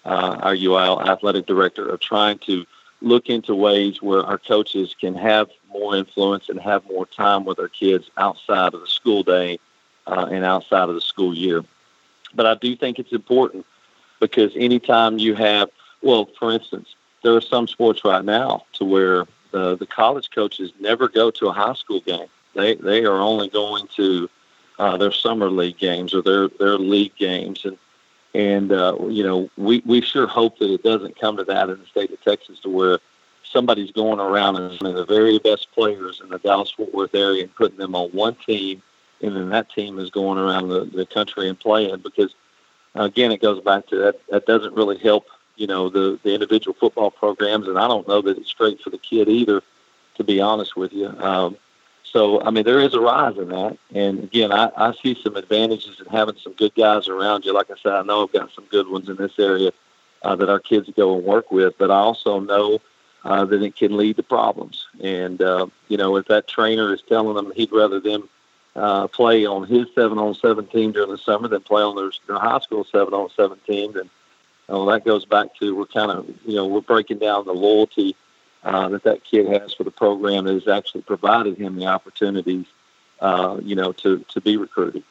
[0.05, 2.67] uh, our UIL athletic director, of trying to
[3.01, 7.59] look into ways where our coaches can have more influence and have more time with
[7.59, 9.59] our kids outside of the school day
[10.07, 11.65] uh, and outside of the school year.
[12.35, 13.65] But I do think it's important
[14.21, 15.71] because anytime you have,
[16.03, 20.73] well, for instance, there are some sports right now to where the, the college coaches
[20.81, 22.29] never go to a high school game.
[22.55, 24.31] They they are only going to
[24.79, 27.79] uh, their summer league games or their their league games, and
[28.35, 31.81] And uh, you know, we we sure hope that it doesn't come to that in
[31.81, 32.99] the state of Texas, to where
[33.43, 37.55] somebody's going around and the very best players in the Dallas Fort Worth area and
[37.55, 38.83] putting them on one team,
[39.23, 42.01] and then that team is going around the, the country and playing.
[42.03, 42.35] Because
[42.95, 44.21] again, it goes back to that.
[44.29, 45.25] That doesn't really help,
[45.59, 48.91] you know, the the individual football programs, and I don't know that it's great for
[48.91, 49.63] the kid either.
[50.15, 51.07] To be honest with you.
[51.07, 51.57] Um,
[52.13, 53.77] so, I mean, there is a rise in that.
[53.95, 57.53] And again, I, I see some advantages in having some good guys around you.
[57.53, 59.73] Like I said, I know I've got some good ones in this area
[60.23, 62.81] uh, that our kids go and work with, but I also know
[63.25, 64.87] uh, that it can lead to problems.
[65.01, 68.29] And, uh, you know, if that trainer is telling them he'd rather them
[68.75, 72.11] uh, play on his 7 on 7 team during the summer than play on their,
[72.27, 74.09] their high school 7 on 7 team, then
[74.69, 78.15] well, that goes back to we're kind of, you know, we're breaking down the loyalty
[78.65, 82.67] uh, that that kid has for the program that has actually provided him the opportunities,
[83.21, 85.03] uh, you know, to, to be recruited.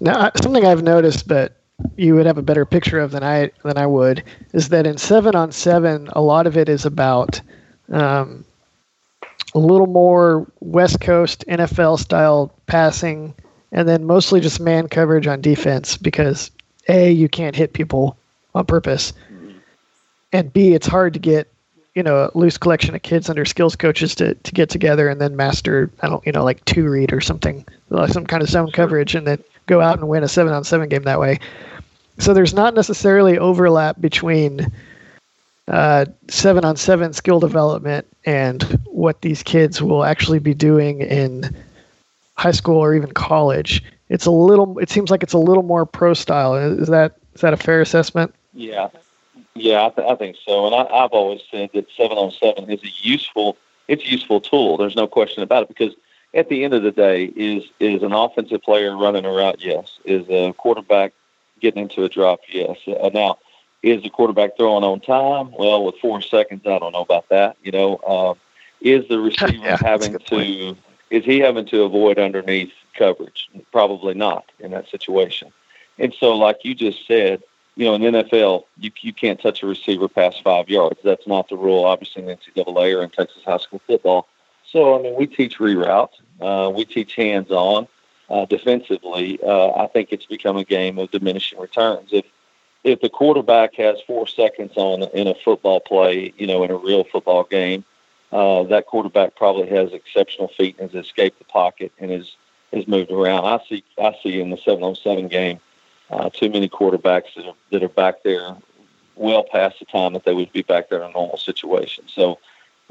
[0.00, 1.56] Now, something I've noticed, that
[1.96, 4.98] you would have a better picture of than I than I would, is that in
[4.98, 7.40] seven on seven, a lot of it is about
[7.90, 8.44] um,
[9.54, 13.34] a little more West Coast NFL style passing,
[13.72, 16.50] and then mostly just man coverage on defense because
[16.88, 18.16] a you can't hit people
[18.54, 19.12] on purpose,
[20.32, 21.52] and B, it's hard to get
[21.94, 25.20] you know a loose collection of kids under skills coaches to, to get together and
[25.20, 28.48] then master I don't you know like two read or something like some kind of
[28.48, 31.38] zone coverage and then go out and win a seven on seven game that way.
[32.18, 34.72] So there's not necessarily overlap between
[35.68, 41.54] uh, seven on seven skill development and what these kids will actually be doing in
[42.36, 43.84] high school or even college.
[44.08, 44.78] It's a little.
[44.78, 46.54] It seems like it's a little more pro style.
[46.54, 48.34] Is that is that a fair assessment?
[48.54, 48.88] Yeah,
[49.54, 50.66] yeah, I, th- I think so.
[50.66, 53.56] And I, I've always said that seven on seven is a useful,
[53.88, 54.76] it's a useful tool.
[54.76, 55.94] There's no question about it because
[56.34, 59.60] at the end of the day, is is an offensive player running a route?
[59.60, 59.98] Yes.
[60.04, 61.12] Is a quarterback
[61.60, 62.40] getting into a drop?
[62.48, 62.78] Yes.
[62.86, 63.38] Uh, now,
[63.82, 65.52] is the quarterback throwing on time?
[65.58, 67.56] Well, with four seconds, I don't know about that.
[67.62, 68.38] You know, um,
[68.80, 70.18] is the receiver yeah, having to?
[70.18, 70.78] Point.
[71.10, 73.48] Is he having to avoid underneath coverage?
[73.72, 75.52] Probably not in that situation.
[75.98, 77.42] And so, like you just said,
[77.76, 81.00] you know, in NFL, you you can't touch a receiver past five yards.
[81.04, 84.28] That's not the rule, obviously, in NCAA or in Texas high school football.
[84.70, 87.88] So, I mean, we teach reroute, uh, we teach hands-on
[88.28, 89.38] uh, defensively.
[89.42, 92.10] Uh, I think it's become a game of diminishing returns.
[92.12, 92.26] If
[92.84, 96.76] if the quarterback has four seconds on in a football play, you know, in a
[96.76, 97.84] real football game,
[98.32, 102.36] uh, that quarterback probably has exceptional feet and has escaped the pocket and is
[102.72, 103.44] is moved around.
[103.44, 105.60] I see I see in the seven on seven game
[106.10, 108.56] uh, too many quarterbacks that are, that are back there
[109.16, 112.04] well past the time that they would be back there in a normal situation.
[112.06, 112.38] So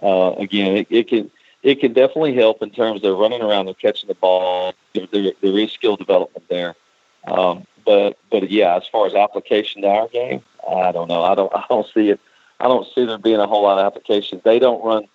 [0.01, 1.31] uh, again, it, it can
[1.63, 4.73] it can definitely help in terms of running around and catching the ball.
[4.93, 6.75] There, there, there is skill development there,
[7.25, 11.23] um, but but yeah, as far as application to our game, I don't know.
[11.23, 12.19] I don't I don't see it.
[12.59, 14.41] I don't see there being a whole lot of application.
[14.43, 15.07] They don't run.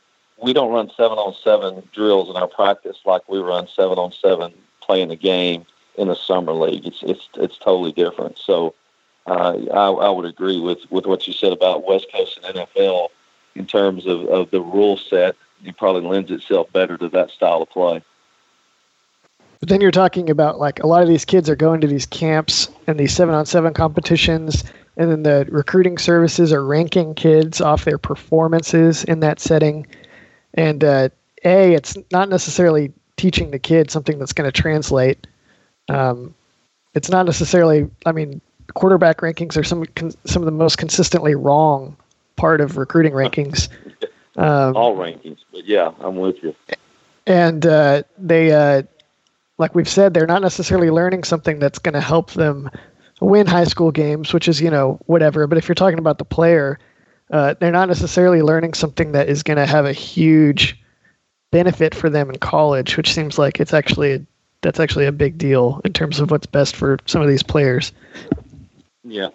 [0.42, 4.12] We don't run seven on seven drills in our practice like we run seven on
[4.12, 5.64] seven playing the game
[5.96, 6.86] in the summer league.
[6.86, 8.38] It's it's it's totally different.
[8.38, 8.74] So
[9.26, 13.08] uh, I, I would agree with with what you said about West Coast and NFL
[13.54, 15.36] in terms of, of the rule set.
[15.64, 18.02] It probably lends itself better to that style of play.
[19.60, 22.06] But then you're talking about like a lot of these kids are going to these
[22.06, 24.64] camps and these seven on seven competitions,
[24.96, 29.86] and then the recruiting services are ranking kids off their performances in that setting.
[30.54, 31.08] And uh,
[31.44, 35.26] a, it's not necessarily teaching the kid something that's going to translate
[35.88, 36.34] um,
[36.94, 37.88] it's not necessarily.
[38.06, 38.40] I mean,
[38.74, 39.84] quarterback rankings are some
[40.24, 41.96] some of the most consistently wrong
[42.36, 43.68] part of recruiting rankings.
[44.36, 46.54] Um, All rankings, but yeah, I'm with you.
[47.26, 48.82] And uh, they, uh,
[49.58, 52.70] like we've said, they're not necessarily learning something that's going to help them
[53.20, 55.46] win high school games, which is you know whatever.
[55.46, 56.78] But if you're talking about the player,
[57.32, 60.78] uh, they're not necessarily learning something that is going to have a huge
[61.50, 64.26] benefit for them in college, which seems like it's actually a
[64.60, 67.90] that's actually a big deal in terms of what's best for some of these players.
[69.02, 69.30] Yeah.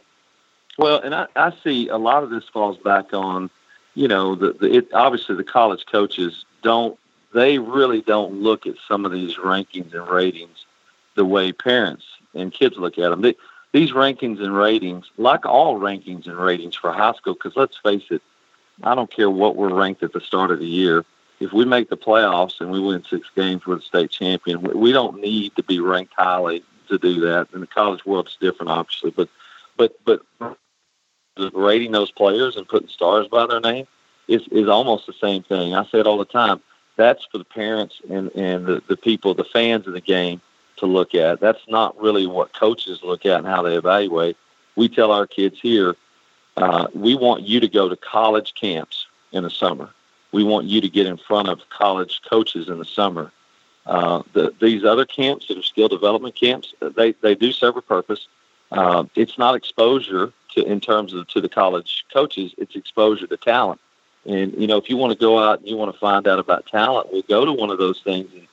[0.77, 3.49] Well, and I, I see a lot of this falls back on,
[3.93, 6.97] you know, the, the it, obviously the college coaches don't
[7.33, 10.65] they really don't look at some of these rankings and ratings
[11.15, 13.21] the way parents and kids look at them.
[13.21, 13.35] They,
[13.73, 18.05] these rankings and ratings, like all rankings and ratings for high school, because let's face
[18.09, 18.21] it,
[18.83, 21.05] I don't care what we're ranked at the start of the year
[21.39, 24.61] if we make the playoffs and we win six games, we're the state champion.
[24.61, 27.47] We don't need to be ranked highly to do that.
[27.53, 29.29] In the college world, it's different, obviously, but
[29.77, 30.23] but but
[31.53, 33.87] rating those players and putting stars by their name
[34.27, 35.75] is is almost the same thing.
[35.75, 36.61] I say it all the time.
[36.95, 40.41] That's for the parents and and the, the people, the fans of the game
[40.77, 41.39] to look at.
[41.39, 44.37] That's not really what coaches look at and how they evaluate.
[44.75, 45.95] We tell our kids here,
[46.55, 49.89] uh, we want you to go to college camps in the summer.
[50.31, 53.31] We want you to get in front of college coaches in the summer.
[53.85, 57.81] Uh, the, these other camps that are skill development camps, they, they do serve a
[57.81, 58.27] purpose.
[58.71, 63.37] Uh, it's not exposure to in terms of to the college coaches; it's exposure to
[63.37, 63.79] talent.
[64.25, 66.37] And you know, if you want to go out and you want to find out
[66.37, 68.45] about talent, we'll go to one of those things and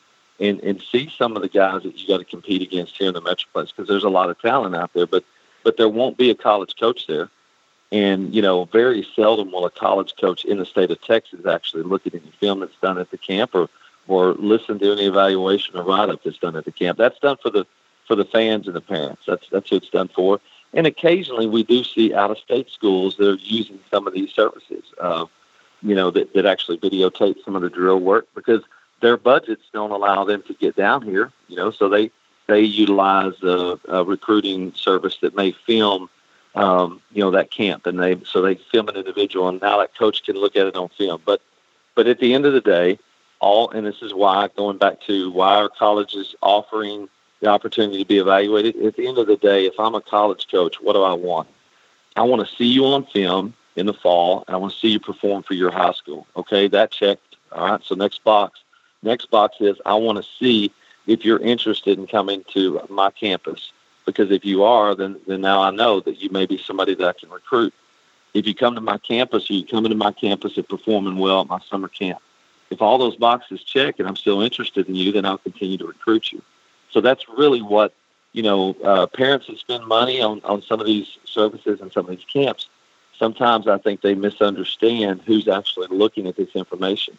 [0.44, 3.14] and, and see some of the guys that you got to compete against here in
[3.14, 5.06] the Metroplex because there's a lot of talent out there.
[5.06, 5.24] But
[5.62, 7.30] but there won't be a college coach there.
[7.90, 11.84] And, you know, very seldom will a college coach in the state of Texas actually
[11.84, 13.68] look at any film that's done at the camp or,
[14.08, 16.98] or listen to any evaluation or write up that's done at the camp.
[16.98, 17.66] That's done for the
[18.06, 19.22] for the fans and the parents.
[19.26, 20.40] That's that's what it's done for.
[20.74, 24.32] And occasionally we do see out of state schools that are using some of these
[24.32, 25.26] services, uh,
[25.82, 28.62] you know, that, that actually videotape some of the drill work because
[29.04, 32.10] their budgets don't allow them to get down here, you know, so they
[32.46, 36.08] they utilize a, a recruiting service that may film
[36.54, 39.94] um, you know that camp, and they so they film an individual, and now that
[39.94, 41.20] coach can look at it on film.
[41.26, 41.42] But
[41.94, 42.98] but at the end of the day,
[43.40, 47.08] all and this is why going back to why our colleges offering
[47.40, 48.74] the opportunity to be evaluated.
[48.86, 51.48] At the end of the day, if I'm a college coach, what do I want?
[52.16, 54.88] I want to see you on film in the fall, and I want to see
[54.88, 56.26] you perform for your high school.
[56.36, 57.36] Okay, that checked.
[57.52, 57.80] All right.
[57.84, 58.64] So next box,
[59.04, 60.72] next box is I want to see
[61.06, 63.72] if you're interested in coming to my campus
[64.06, 67.06] because if you are, then then now I know that you may be somebody that
[67.06, 67.72] I can recruit.
[68.32, 71.42] If you come to my campus or you come into my campus and performing well
[71.42, 72.20] at my summer camp,
[72.70, 75.86] if all those boxes check and I'm still interested in you, then I'll continue to
[75.86, 76.42] recruit you.
[76.90, 77.92] So that's really what
[78.32, 78.76] you know.
[78.82, 82.26] Uh, parents that spend money on on some of these services and some of these
[82.32, 82.68] camps,
[83.18, 87.16] sometimes I think they misunderstand who's actually looking at this information.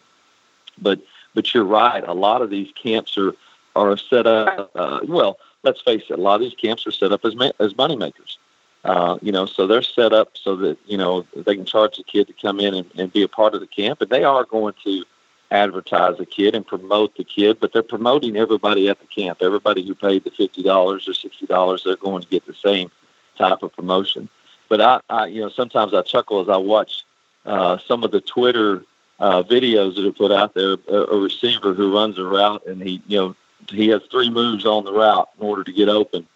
[0.78, 1.00] But
[1.36, 2.02] but you're right.
[2.04, 3.34] A lot of these camps are
[3.76, 4.70] are set up.
[4.74, 7.52] Uh, well, let's face it, a lot of these camps are set up as ma-
[7.60, 8.38] as money makers.
[8.84, 12.02] Uh, you know, so they're set up so that you know they can charge the
[12.02, 14.44] kid to come in and, and be a part of the camp, and they are
[14.44, 15.04] going to
[15.50, 19.38] advertise the kid and promote the kid, but they're promoting everybody at the camp.
[19.42, 22.90] Everybody who paid the fifty dollars or sixty dollars, they're going to get the same
[23.36, 24.28] type of promotion.
[24.68, 27.04] But I, I you know, sometimes I chuckle as I watch
[27.44, 28.84] uh, some of the Twitter
[29.18, 30.76] uh, videos that are put out there.
[30.88, 33.36] A, a receiver who runs a route and he, you know,
[33.70, 36.26] he has three moves on the route in order to get open.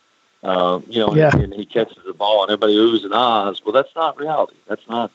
[0.42, 1.30] Uh, you know, yeah.
[1.32, 3.62] and, and he catches the ball, and everybody oohs and ahs.
[3.62, 4.56] Well, that's not reality.
[4.66, 5.10] That's not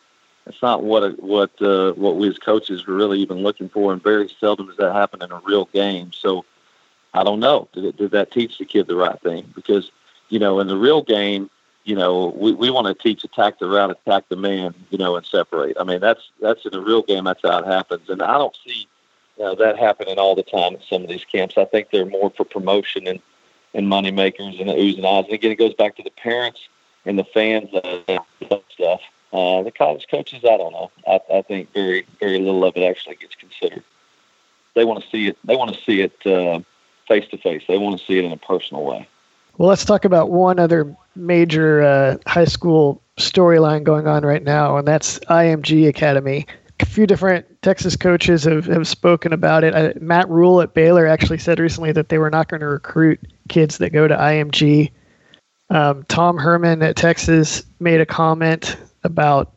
[0.46, 3.92] that's not what a, what uh, what we as coaches are really even looking for,
[3.92, 6.12] and very seldom does that happen in a real game.
[6.14, 6.46] So,
[7.16, 7.68] I don't know.
[7.74, 9.52] Did, it, did that teach the kid the right thing?
[9.56, 9.92] Because
[10.30, 11.50] you know, in the real game,
[11.86, 15.16] you know, we, we want to teach attack the route, attack the man, you know,
[15.16, 15.78] and separate.
[15.80, 17.24] I mean, that's that's in the real game.
[17.24, 18.86] That's how it happens, and I don't see you
[19.38, 21.58] that happening all the time at some of these camps.
[21.58, 23.20] I think they're more for promotion and,
[23.74, 25.26] and money makers and oohs and ahs.
[25.26, 26.68] And again, it goes back to the parents
[27.06, 28.22] and the fans and
[28.70, 29.02] stuff.
[29.34, 30.92] Uh, the college coaches, I don't know.
[31.06, 33.84] I, I think very, very little of it actually gets considered.
[34.74, 35.38] They want to see it.
[35.44, 36.14] They want to see it
[37.08, 37.64] face to face.
[37.68, 39.08] They want to see it in a personal way.
[39.58, 44.78] Well, let's talk about one other major uh, high school storyline going on right now,
[44.78, 46.46] and that's IMG Academy
[46.80, 49.74] a few different Texas coaches have, have spoken about it.
[49.74, 53.20] Uh, Matt Rhule at Baylor actually said recently that they were not going to recruit
[53.48, 54.92] kids that go to IMG.
[55.70, 59.54] Um, Tom Herman at Texas made a comment about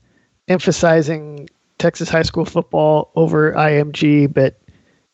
[0.46, 4.58] emphasizing Texas high school football over IMG, but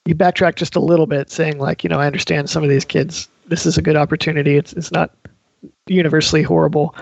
[0.05, 2.85] you backtrack just a little bit, saying like, you know, I understand some of these
[2.85, 3.29] kids.
[3.47, 4.57] This is a good opportunity.
[4.57, 5.11] It's it's not
[5.87, 6.95] universally horrible.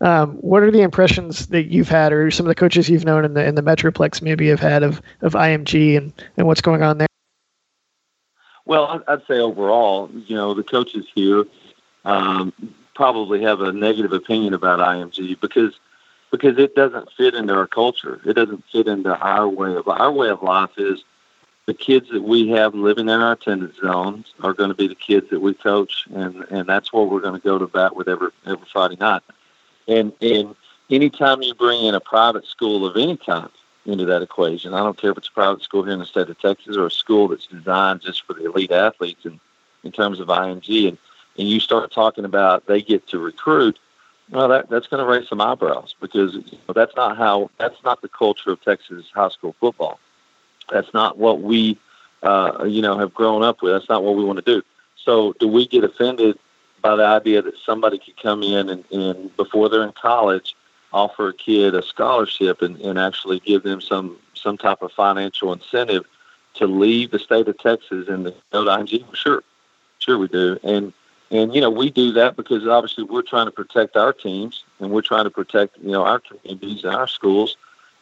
[0.00, 3.24] Um, what are the impressions that you've had, or some of the coaches you've known
[3.24, 6.82] in the in the Metroplex maybe have had of, of IMG and, and what's going
[6.82, 7.06] on there?
[8.64, 11.44] Well, I'd say overall, you know, the coaches here
[12.04, 12.52] um,
[12.94, 15.74] probably have a negative opinion about IMG because
[16.32, 18.20] because it doesn't fit into our culture.
[18.24, 20.70] It doesn't fit into our way of our way of life.
[20.78, 21.04] Is
[21.66, 24.94] the kids that we have living in our attendance zones are going to be the
[24.94, 28.08] kids that we coach, and and that's what we're going to go to bat with
[28.08, 29.22] every every Friday night.
[29.86, 30.54] And and
[30.90, 33.50] anytime you bring in a private school of any kind
[33.86, 36.28] into that equation, I don't care if it's a private school here in the state
[36.28, 39.40] of Texas or a school that's designed just for the elite athletes in,
[39.84, 40.98] in terms of IMG, and,
[41.38, 43.78] and you start talking about they get to recruit,
[44.30, 47.82] well, that, that's going to raise some eyebrows because you know, that's not how that's
[47.84, 50.00] not the culture of Texas high school football.
[50.72, 51.78] That's not what we,
[52.22, 53.72] uh, you know, have grown up with.
[53.72, 54.62] That's not what we want to do.
[54.96, 56.38] So, do we get offended
[56.80, 60.54] by the idea that somebody could come in and, and before they're in college,
[60.92, 65.52] offer a kid a scholarship and, and actually give them some some type of financial
[65.52, 66.04] incentive
[66.54, 69.14] to leave the state of Texas and the go to IMG.
[69.14, 69.42] Sure,
[69.98, 70.58] sure we do.
[70.62, 70.92] And
[71.30, 74.90] and you know we do that because obviously we're trying to protect our teams and
[74.90, 77.56] we're trying to protect you know our communities and our schools.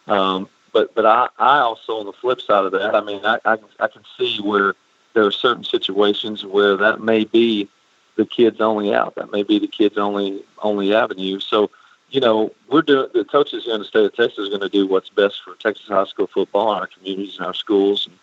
[0.06, 3.38] Um, but but I, I also on the flip side of that, I mean I,
[3.44, 4.74] I I can see where
[5.14, 7.68] there are certain situations where that may be
[8.16, 9.14] the kids only out.
[9.16, 11.40] That may be the kids only only avenue.
[11.40, 11.70] So,
[12.10, 14.68] you know, we're doing the coaches here in the state of Texas are going to
[14.68, 18.06] do what's best for Texas high school football our communities and our schools.
[18.06, 18.18] And,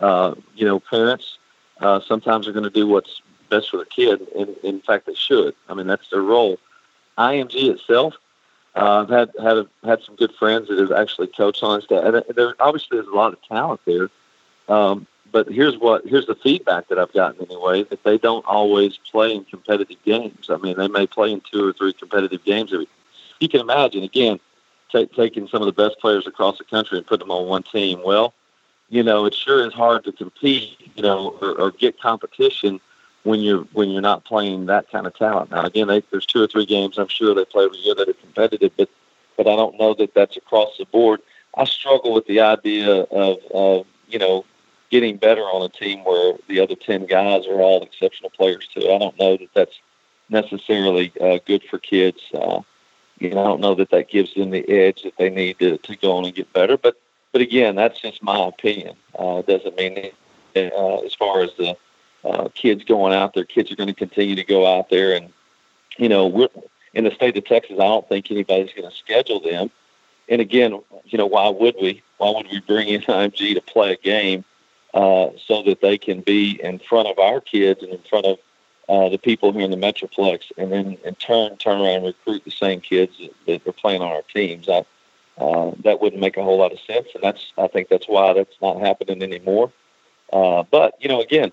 [0.00, 1.38] uh, you know, parents
[1.80, 4.26] uh, sometimes are going to do what's best for the kid.
[4.36, 5.54] And in fact, they should.
[5.68, 6.58] I mean, that's their role.
[7.18, 8.14] IMG itself,
[8.74, 12.04] uh, I've had had a, had some good friends that have actually coached on staff.
[12.04, 14.08] And there obviously there's a lot of talent there.
[14.68, 18.98] Um, but here's what here's the feedback that I've gotten anyway that they don't always
[18.98, 20.48] play in competitive games.
[20.50, 22.72] I mean, they may play in two or three competitive games.
[22.72, 22.88] Every,
[23.40, 24.40] you can imagine again
[24.90, 27.62] t- taking some of the best players across the country and putting them on one
[27.62, 28.02] team.
[28.04, 28.34] Well,
[28.88, 32.80] you know, it sure is hard to compete, you know, or, or get competition
[33.24, 35.50] when you're when you're not playing that kind of talent.
[35.50, 38.08] Now, again, they, there's two or three games I'm sure they play every year that
[38.08, 38.88] are competitive, but
[39.36, 41.20] but I don't know that that's across the board.
[41.56, 44.44] I struggle with the idea of, of you know
[44.90, 48.92] getting better on a team where the other 10 guys are all exceptional players too.
[48.92, 49.80] I don't know that that's
[50.28, 52.20] necessarily uh, good for kids.
[52.34, 52.60] Uh,
[53.18, 55.78] you know, I don't know that that gives them the edge that they need to,
[55.78, 56.76] to go on and get better.
[56.76, 57.00] But,
[57.32, 58.96] but again, that's just my opinion.
[59.18, 60.10] Uh, it doesn't mean
[60.56, 61.74] uh, as far as the
[62.24, 65.14] uh, kids going out there, kids are going to continue to go out there.
[65.14, 65.32] And,
[65.98, 66.48] you know, we're
[66.94, 67.78] in the state of Texas.
[67.78, 69.70] I don't think anybody's going to schedule them.
[70.28, 72.02] And again, you know, why would we?
[72.18, 74.44] Why would we bring in IMG to play a game
[74.94, 78.38] uh, so that they can be in front of our kids and in front of
[78.88, 82.44] uh, the people here in the Metroplex, and then in turn turn around and recruit
[82.44, 84.68] the same kids that, are playing on our teams.
[84.68, 84.84] I,
[85.38, 88.32] uh, that wouldn't make a whole lot of sense, and that's I think that's why
[88.32, 89.72] that's not happening anymore.
[90.32, 91.52] Uh, but you know, again,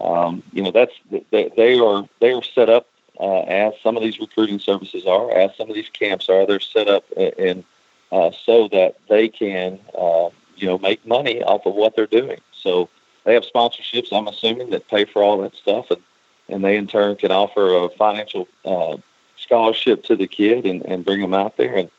[0.00, 0.92] um, you know that's
[1.30, 2.86] they, they are they are set up
[3.20, 6.46] uh, as some of these recruiting services are, as some of these camps are.
[6.46, 7.64] They're set up and
[8.12, 12.40] uh, so that they can uh, you know make money off of what they're doing.
[12.52, 12.88] So
[13.24, 16.02] they have sponsorships, I'm assuming, that pay for all that stuff, and,
[16.48, 18.96] and they in turn can offer a financial uh,
[19.36, 21.76] scholarship to the kid and, and bring them out there.
[21.76, 21.90] And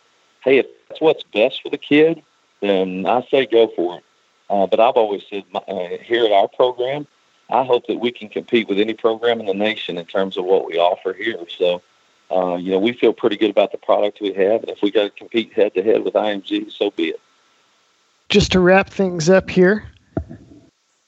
[0.44, 2.24] hey, if that's what's best for the kid,
[2.62, 4.04] then I say go for it.
[4.50, 7.06] Uh, but I've always said uh, here at our program,
[7.50, 10.46] I hope that we can compete with any program in the nation in terms of
[10.46, 11.40] what we offer here.
[11.58, 11.82] So,
[12.32, 14.92] uh, you know, we feel pretty good about the product we have, and if we
[14.92, 17.20] got to compete head to head with IMG, so be it.
[18.30, 19.90] Just to wrap things up here,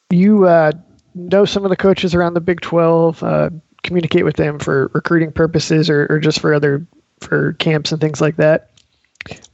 [0.10, 0.72] you uh,
[1.14, 3.50] know some of the coaches around the Big 12, uh,
[3.84, 6.86] communicate with them for recruiting purposes or, or just for other
[7.20, 8.71] for camps and things like that.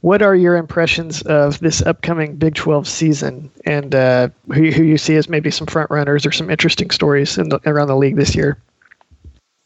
[0.00, 4.98] What are your impressions of this upcoming Big 12 season and uh, who, who you
[4.98, 8.34] see as maybe some front runners or some interesting stories the, around the league this
[8.34, 8.58] year?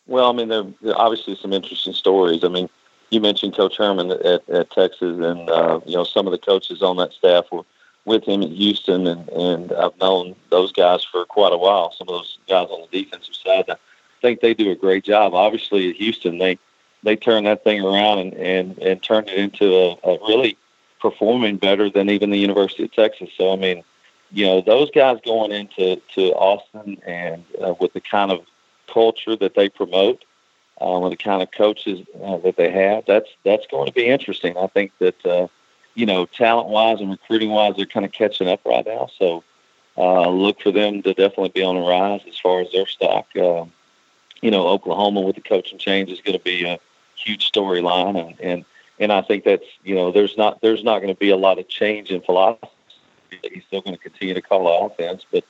[0.06, 2.44] Well, I mean, there are obviously some interesting stories.
[2.44, 2.68] I mean,
[3.10, 6.82] you mentioned Coach Herman at, at Texas, and uh, you know some of the coaches
[6.82, 7.62] on that staff were
[8.04, 11.92] with him at Houston, and, and I've known those guys for quite a while.
[11.92, 13.76] Some of those guys on the defensive side, I
[14.20, 15.34] think they do a great job.
[15.34, 16.58] Obviously, at Houston, they
[17.02, 20.56] they turned that thing around and and, and turned it into a, a really
[21.00, 23.30] performing better than even the University of Texas.
[23.36, 23.84] So I mean,
[24.30, 28.40] you know, those guys going into to Austin and uh, with the kind of
[28.86, 30.24] culture that they promote,
[30.80, 34.06] uh, with the kind of coaches uh, that they have, that's that's going to be
[34.06, 34.56] interesting.
[34.56, 35.26] I think that.
[35.26, 35.48] Uh,
[35.94, 39.08] you know, talent wise and recruiting wise, they're kind of catching up right now.
[39.18, 39.44] So
[39.96, 43.26] uh, look for them to definitely be on the rise as far as their stock.
[43.36, 43.66] Uh,
[44.40, 46.78] you know, Oklahoma with the coaching change is going to be a
[47.24, 48.64] huge storyline, and and
[48.98, 51.58] and I think that's you know there's not there's not going to be a lot
[51.58, 52.68] of change in philosophy.
[53.52, 55.44] He's still going to continue to call offense, but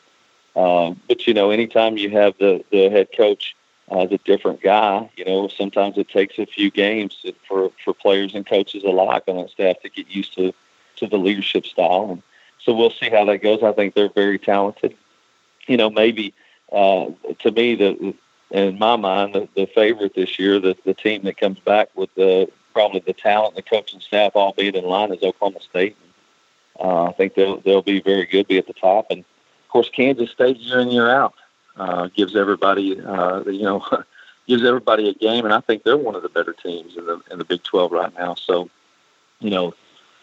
[0.55, 3.55] um, but you know, anytime you have the the head coach
[3.93, 5.11] uh, a different guy.
[5.17, 9.37] You know, sometimes it takes a few games for for players and coaches alike on
[9.37, 10.53] that staff to get used to
[10.97, 12.09] to the leadership style.
[12.11, 12.23] And
[12.61, 13.63] so we'll see how that goes.
[13.63, 14.97] I think they're very talented.
[15.67, 16.33] You know, maybe
[16.73, 17.07] uh,
[17.41, 18.15] to me the
[18.53, 22.15] in my mind the, the favorite this year, the the team that comes back with
[22.15, 25.97] the probably the talent, the coaching staff, albeit in line, is Oklahoma State.
[26.79, 29.89] Uh, I think they'll they'll be very good, be at the top, and of course
[29.89, 31.35] Kansas State year in year out
[31.77, 33.85] uh, gives everybody, uh, you know,
[34.47, 37.21] gives everybody a game, and I think they're one of the better teams in the
[37.31, 38.35] in the Big 12 right now.
[38.35, 38.69] So,
[39.41, 39.75] you know,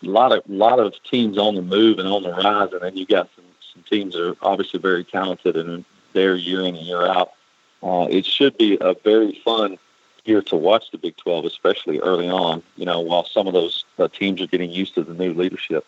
[0.03, 2.95] a lot of lot of teams on the move and on the rise, and then
[2.95, 6.85] you got some some teams that are obviously very talented and they're year in and
[6.85, 7.33] year out.
[7.81, 9.77] Uh, it should be a very fun
[10.25, 12.61] year to watch the Big 12, especially early on.
[12.75, 15.85] You know, while some of those uh, teams are getting used to the new leadership.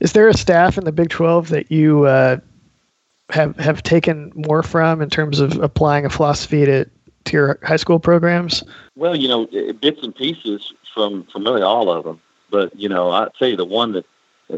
[0.00, 2.38] Is there a staff in the Big 12 that you uh,
[3.30, 6.84] have have taken more from in terms of applying a philosophy to
[7.24, 8.64] to your high school programs?
[8.96, 12.20] Well, you know, bits and pieces from from really all of them.
[12.50, 14.06] But you know, I'd say the one that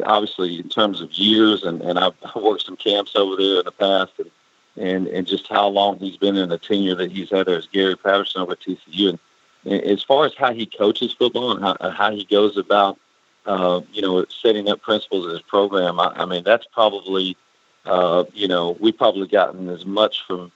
[0.05, 3.73] obviously in terms of years, and and I've worked some camps over there in the
[3.73, 4.31] past, and
[4.77, 7.97] and and just how long he's been in the tenure that he's had as Gary
[7.97, 9.19] Patterson over at TCU.
[9.65, 12.99] And as far as how he coaches football and how, how he goes about,
[13.45, 17.37] uh, you know, setting up principles in his program, I, I mean, that's probably,
[17.85, 20.51] uh, you know, we've probably gotten as much from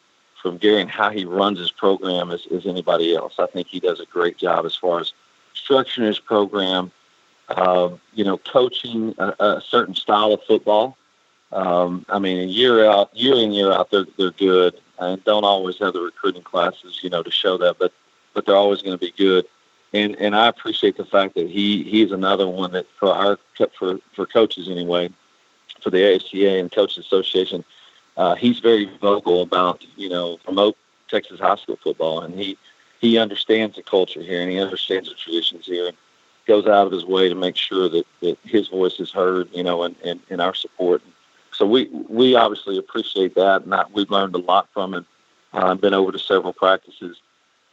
[0.45, 3.37] from Gary and how he runs his program as, as anybody else.
[3.39, 5.15] I think he does a great job as far as
[5.55, 6.93] structuring his program,
[7.49, 10.99] uh, you know, coaching a, a, certain style of football.
[11.55, 15.79] Um, I mean, year out, year in, year out, they're, they're good and don't always
[15.79, 17.93] have the recruiting classes, you know, to show that, but,
[18.35, 19.47] but they're always going to be good.
[19.93, 23.39] And, and I appreciate the fact that he, he is another one that for our,
[23.79, 25.11] for, for coaches anyway,
[25.81, 27.65] for the ASCA and Coaches Association,
[28.17, 30.77] uh, he's very vocal about you know promote
[31.09, 32.57] Texas high school football, and he
[33.01, 35.97] he understands the culture here and he understands the traditions here, and
[36.47, 39.63] goes out of his way to make sure that, that his voice is heard, you
[39.63, 41.03] know, and, and, and our support.
[41.55, 45.05] So we we obviously appreciate that, and we've learned a lot from it.
[45.53, 47.21] Uh, I've been over to several practices.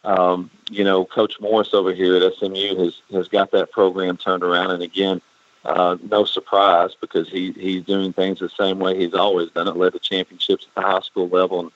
[0.04, 4.44] Um, you know, Coach Morris over here at SMU has has got that program turned
[4.44, 5.22] around, and again,
[5.66, 9.76] uh, no surprise because he he's doing things the same way he's always done it.
[9.76, 11.72] Led the championships at the high school level and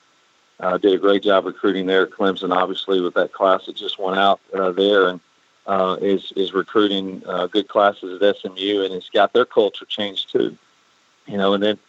[0.59, 2.55] uh, did a great job recruiting there at Clemson.
[2.55, 5.19] Obviously, with that class that just went out uh, there and
[5.67, 10.31] uh, is is recruiting uh, good classes at SMU and it's got their culture changed
[10.31, 10.57] too.
[11.27, 11.79] You know, and then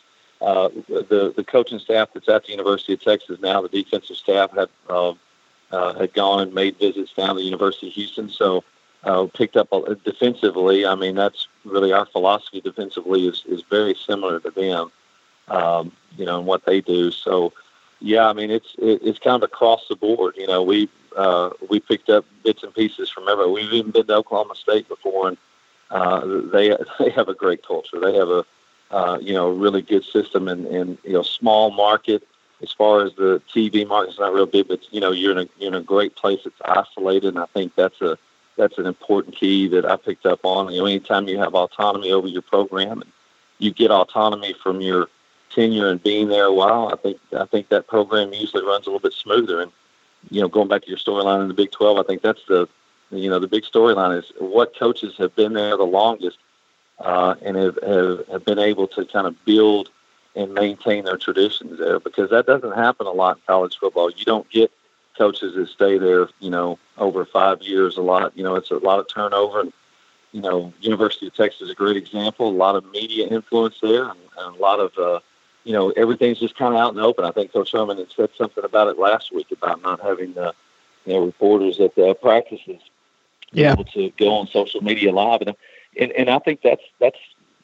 [0.41, 4.51] uh, the the coaching staff that's at the University of Texas now, the defensive staff
[4.53, 5.15] had uh,
[5.73, 8.29] uh, had gone and made visits down to the University of Houston.
[8.29, 8.63] So
[9.05, 9.71] uh, picked up
[10.05, 10.85] defensively.
[10.85, 14.91] I mean, that's really our philosophy defensively is, is very similar to them,
[15.49, 17.11] um, you know, and what they do.
[17.11, 17.53] So,
[18.01, 20.35] yeah, I mean, it's it, it's kind of across the board.
[20.37, 23.53] You know, we uh, we picked up bits and pieces from everywhere.
[23.53, 25.39] We've even been to Oklahoma State before, and
[25.91, 28.01] uh, they they have a great culture.
[28.01, 28.45] They have a
[28.91, 32.27] uh, you know really good system, and and you know small market
[32.63, 35.39] as far as the TV market, market's not real big, but you know you're in
[35.39, 36.41] a you're in a great place.
[36.45, 38.19] It's isolated, and I think that's a
[38.57, 40.73] that's an important key that I picked up on.
[40.73, 43.13] You know, anytime you have autonomy over your program and
[43.59, 45.09] you get autonomy from your
[45.51, 48.91] tenure and being there a while, I think I think that program usually runs a
[48.91, 49.61] little bit smoother.
[49.61, 49.73] And
[50.31, 52.69] you know, going back to your storyline in the Big Twelve, I think that's the
[53.11, 56.39] you know the big storyline is what coaches have been there the longest
[56.99, 59.91] uh, and have, have have been able to kind of build
[60.35, 64.11] and maintain their traditions there because that doesn't happen a lot in college football.
[64.11, 64.71] You don't get
[65.17, 68.37] coaches that stay there, you know, over five years a lot.
[68.37, 69.61] You know, it's a lot of turnover.
[69.61, 69.73] And,
[70.33, 72.49] you know, University of Texas is a great example.
[72.49, 75.21] A lot of media influence there, and, and a lot of, uh,
[75.65, 77.25] you know, everything's just kind of out in the open.
[77.25, 80.53] I think Coach Herman had said something about it last week about not having, uh,
[81.07, 82.83] you know, reporters at the practices
[83.53, 83.73] yeah.
[83.73, 85.57] able to go on social media live, and
[85.99, 87.19] and and I think that's that's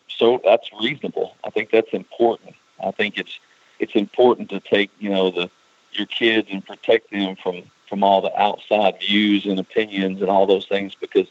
[0.09, 1.37] so that's reasonable.
[1.45, 2.55] I think that's important.
[2.83, 3.39] I think it's
[3.79, 5.51] it's important to take you know the
[5.93, 10.47] your kids and protect them from from all the outside views and opinions and all
[10.47, 11.27] those things because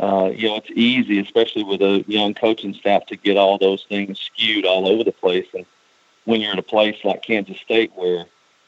[0.00, 3.84] uh, you know it's easy, especially with a young coaching staff, to get all those
[3.88, 5.46] things skewed all over the place.
[5.54, 5.66] And
[6.24, 8.24] when you're in a place like Kansas State, where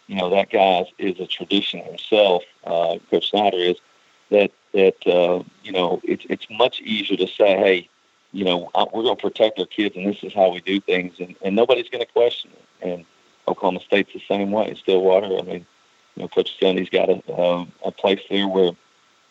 [0.07, 3.77] you know that guy is, is a tradition himself, uh, Coach Snyder is
[4.31, 7.89] that that uh, you know it's it's much easier to say, hey,
[8.33, 11.15] you know we're going to protect our kids, and this is how we do things,
[11.19, 12.89] and, and nobody's going to question it.
[12.89, 13.05] And
[13.49, 14.75] Oklahoma State's the same way.
[14.75, 15.39] Stillwater.
[15.39, 15.67] I mean,
[16.17, 18.73] you know, Coach Gundy's got a um, a place there where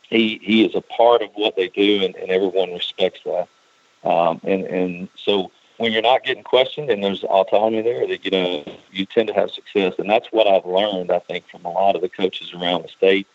[0.03, 3.47] he he is a part of what they do, and, and everyone respects that.
[4.03, 8.31] Um, and and so when you're not getting questioned and there's autonomy there, that you
[8.31, 11.11] know you tend to have success, and that's what I've learned.
[11.11, 13.27] I think from a lot of the coaches around the state,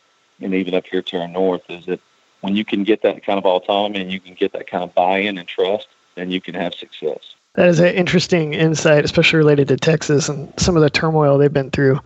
[0.44, 2.00] and even up here to our north, is that
[2.40, 4.94] when you can get that kind of autonomy and you can get that kind of
[4.94, 7.34] buy-in and trust, then you can have success.
[7.54, 11.52] That is an interesting insight, especially related to Texas and some of the turmoil they've
[11.52, 12.00] been through.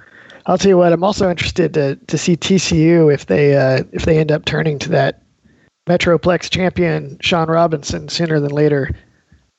[0.47, 4.05] I'll tell you what, I'm also interested to, to see TCU if they uh, if
[4.05, 5.23] they end up turning to that
[5.87, 8.91] Metroplex champion Shawn Robinson sooner than later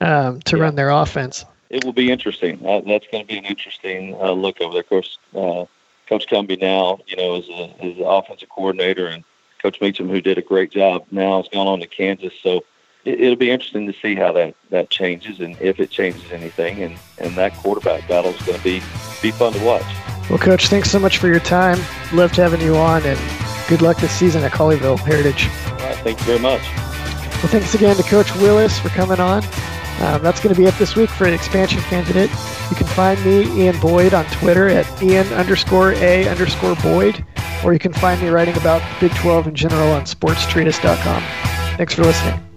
[0.01, 0.63] um, to yeah.
[0.63, 1.45] run their offense.
[1.69, 2.65] It will be interesting.
[2.65, 4.81] Uh, that's going to be an interesting uh, look over there.
[4.81, 5.65] Of course, uh,
[6.09, 9.23] Coach Cumbie now, you know, is a, is an offensive coordinator, and
[9.61, 12.33] Coach Meacham, who did a great job, now has gone on to Kansas.
[12.41, 12.63] So
[13.05, 16.81] it, will be interesting to see how that, that changes and if it changes anything.
[16.81, 18.79] And, and that quarterback battle is going to be
[19.21, 19.85] be fun to watch.
[20.31, 21.79] Well, Coach, thanks so much for your time.
[22.11, 23.19] Loved having you on, and
[23.67, 25.47] good luck this season at Colleyville Heritage.
[25.67, 26.61] All right, thank you very much.
[27.41, 29.43] Well, thanks again to Coach Willis for coming on.
[29.99, 32.29] Um, that's going to be it this week for an expansion candidate.
[32.69, 37.25] You can find me, Ian Boyd, on Twitter at Ian underscore A underscore Boyd,
[37.63, 41.21] or you can find me writing about Big 12 in general on sportstreatise.com.
[41.77, 42.48] Thanks for listening.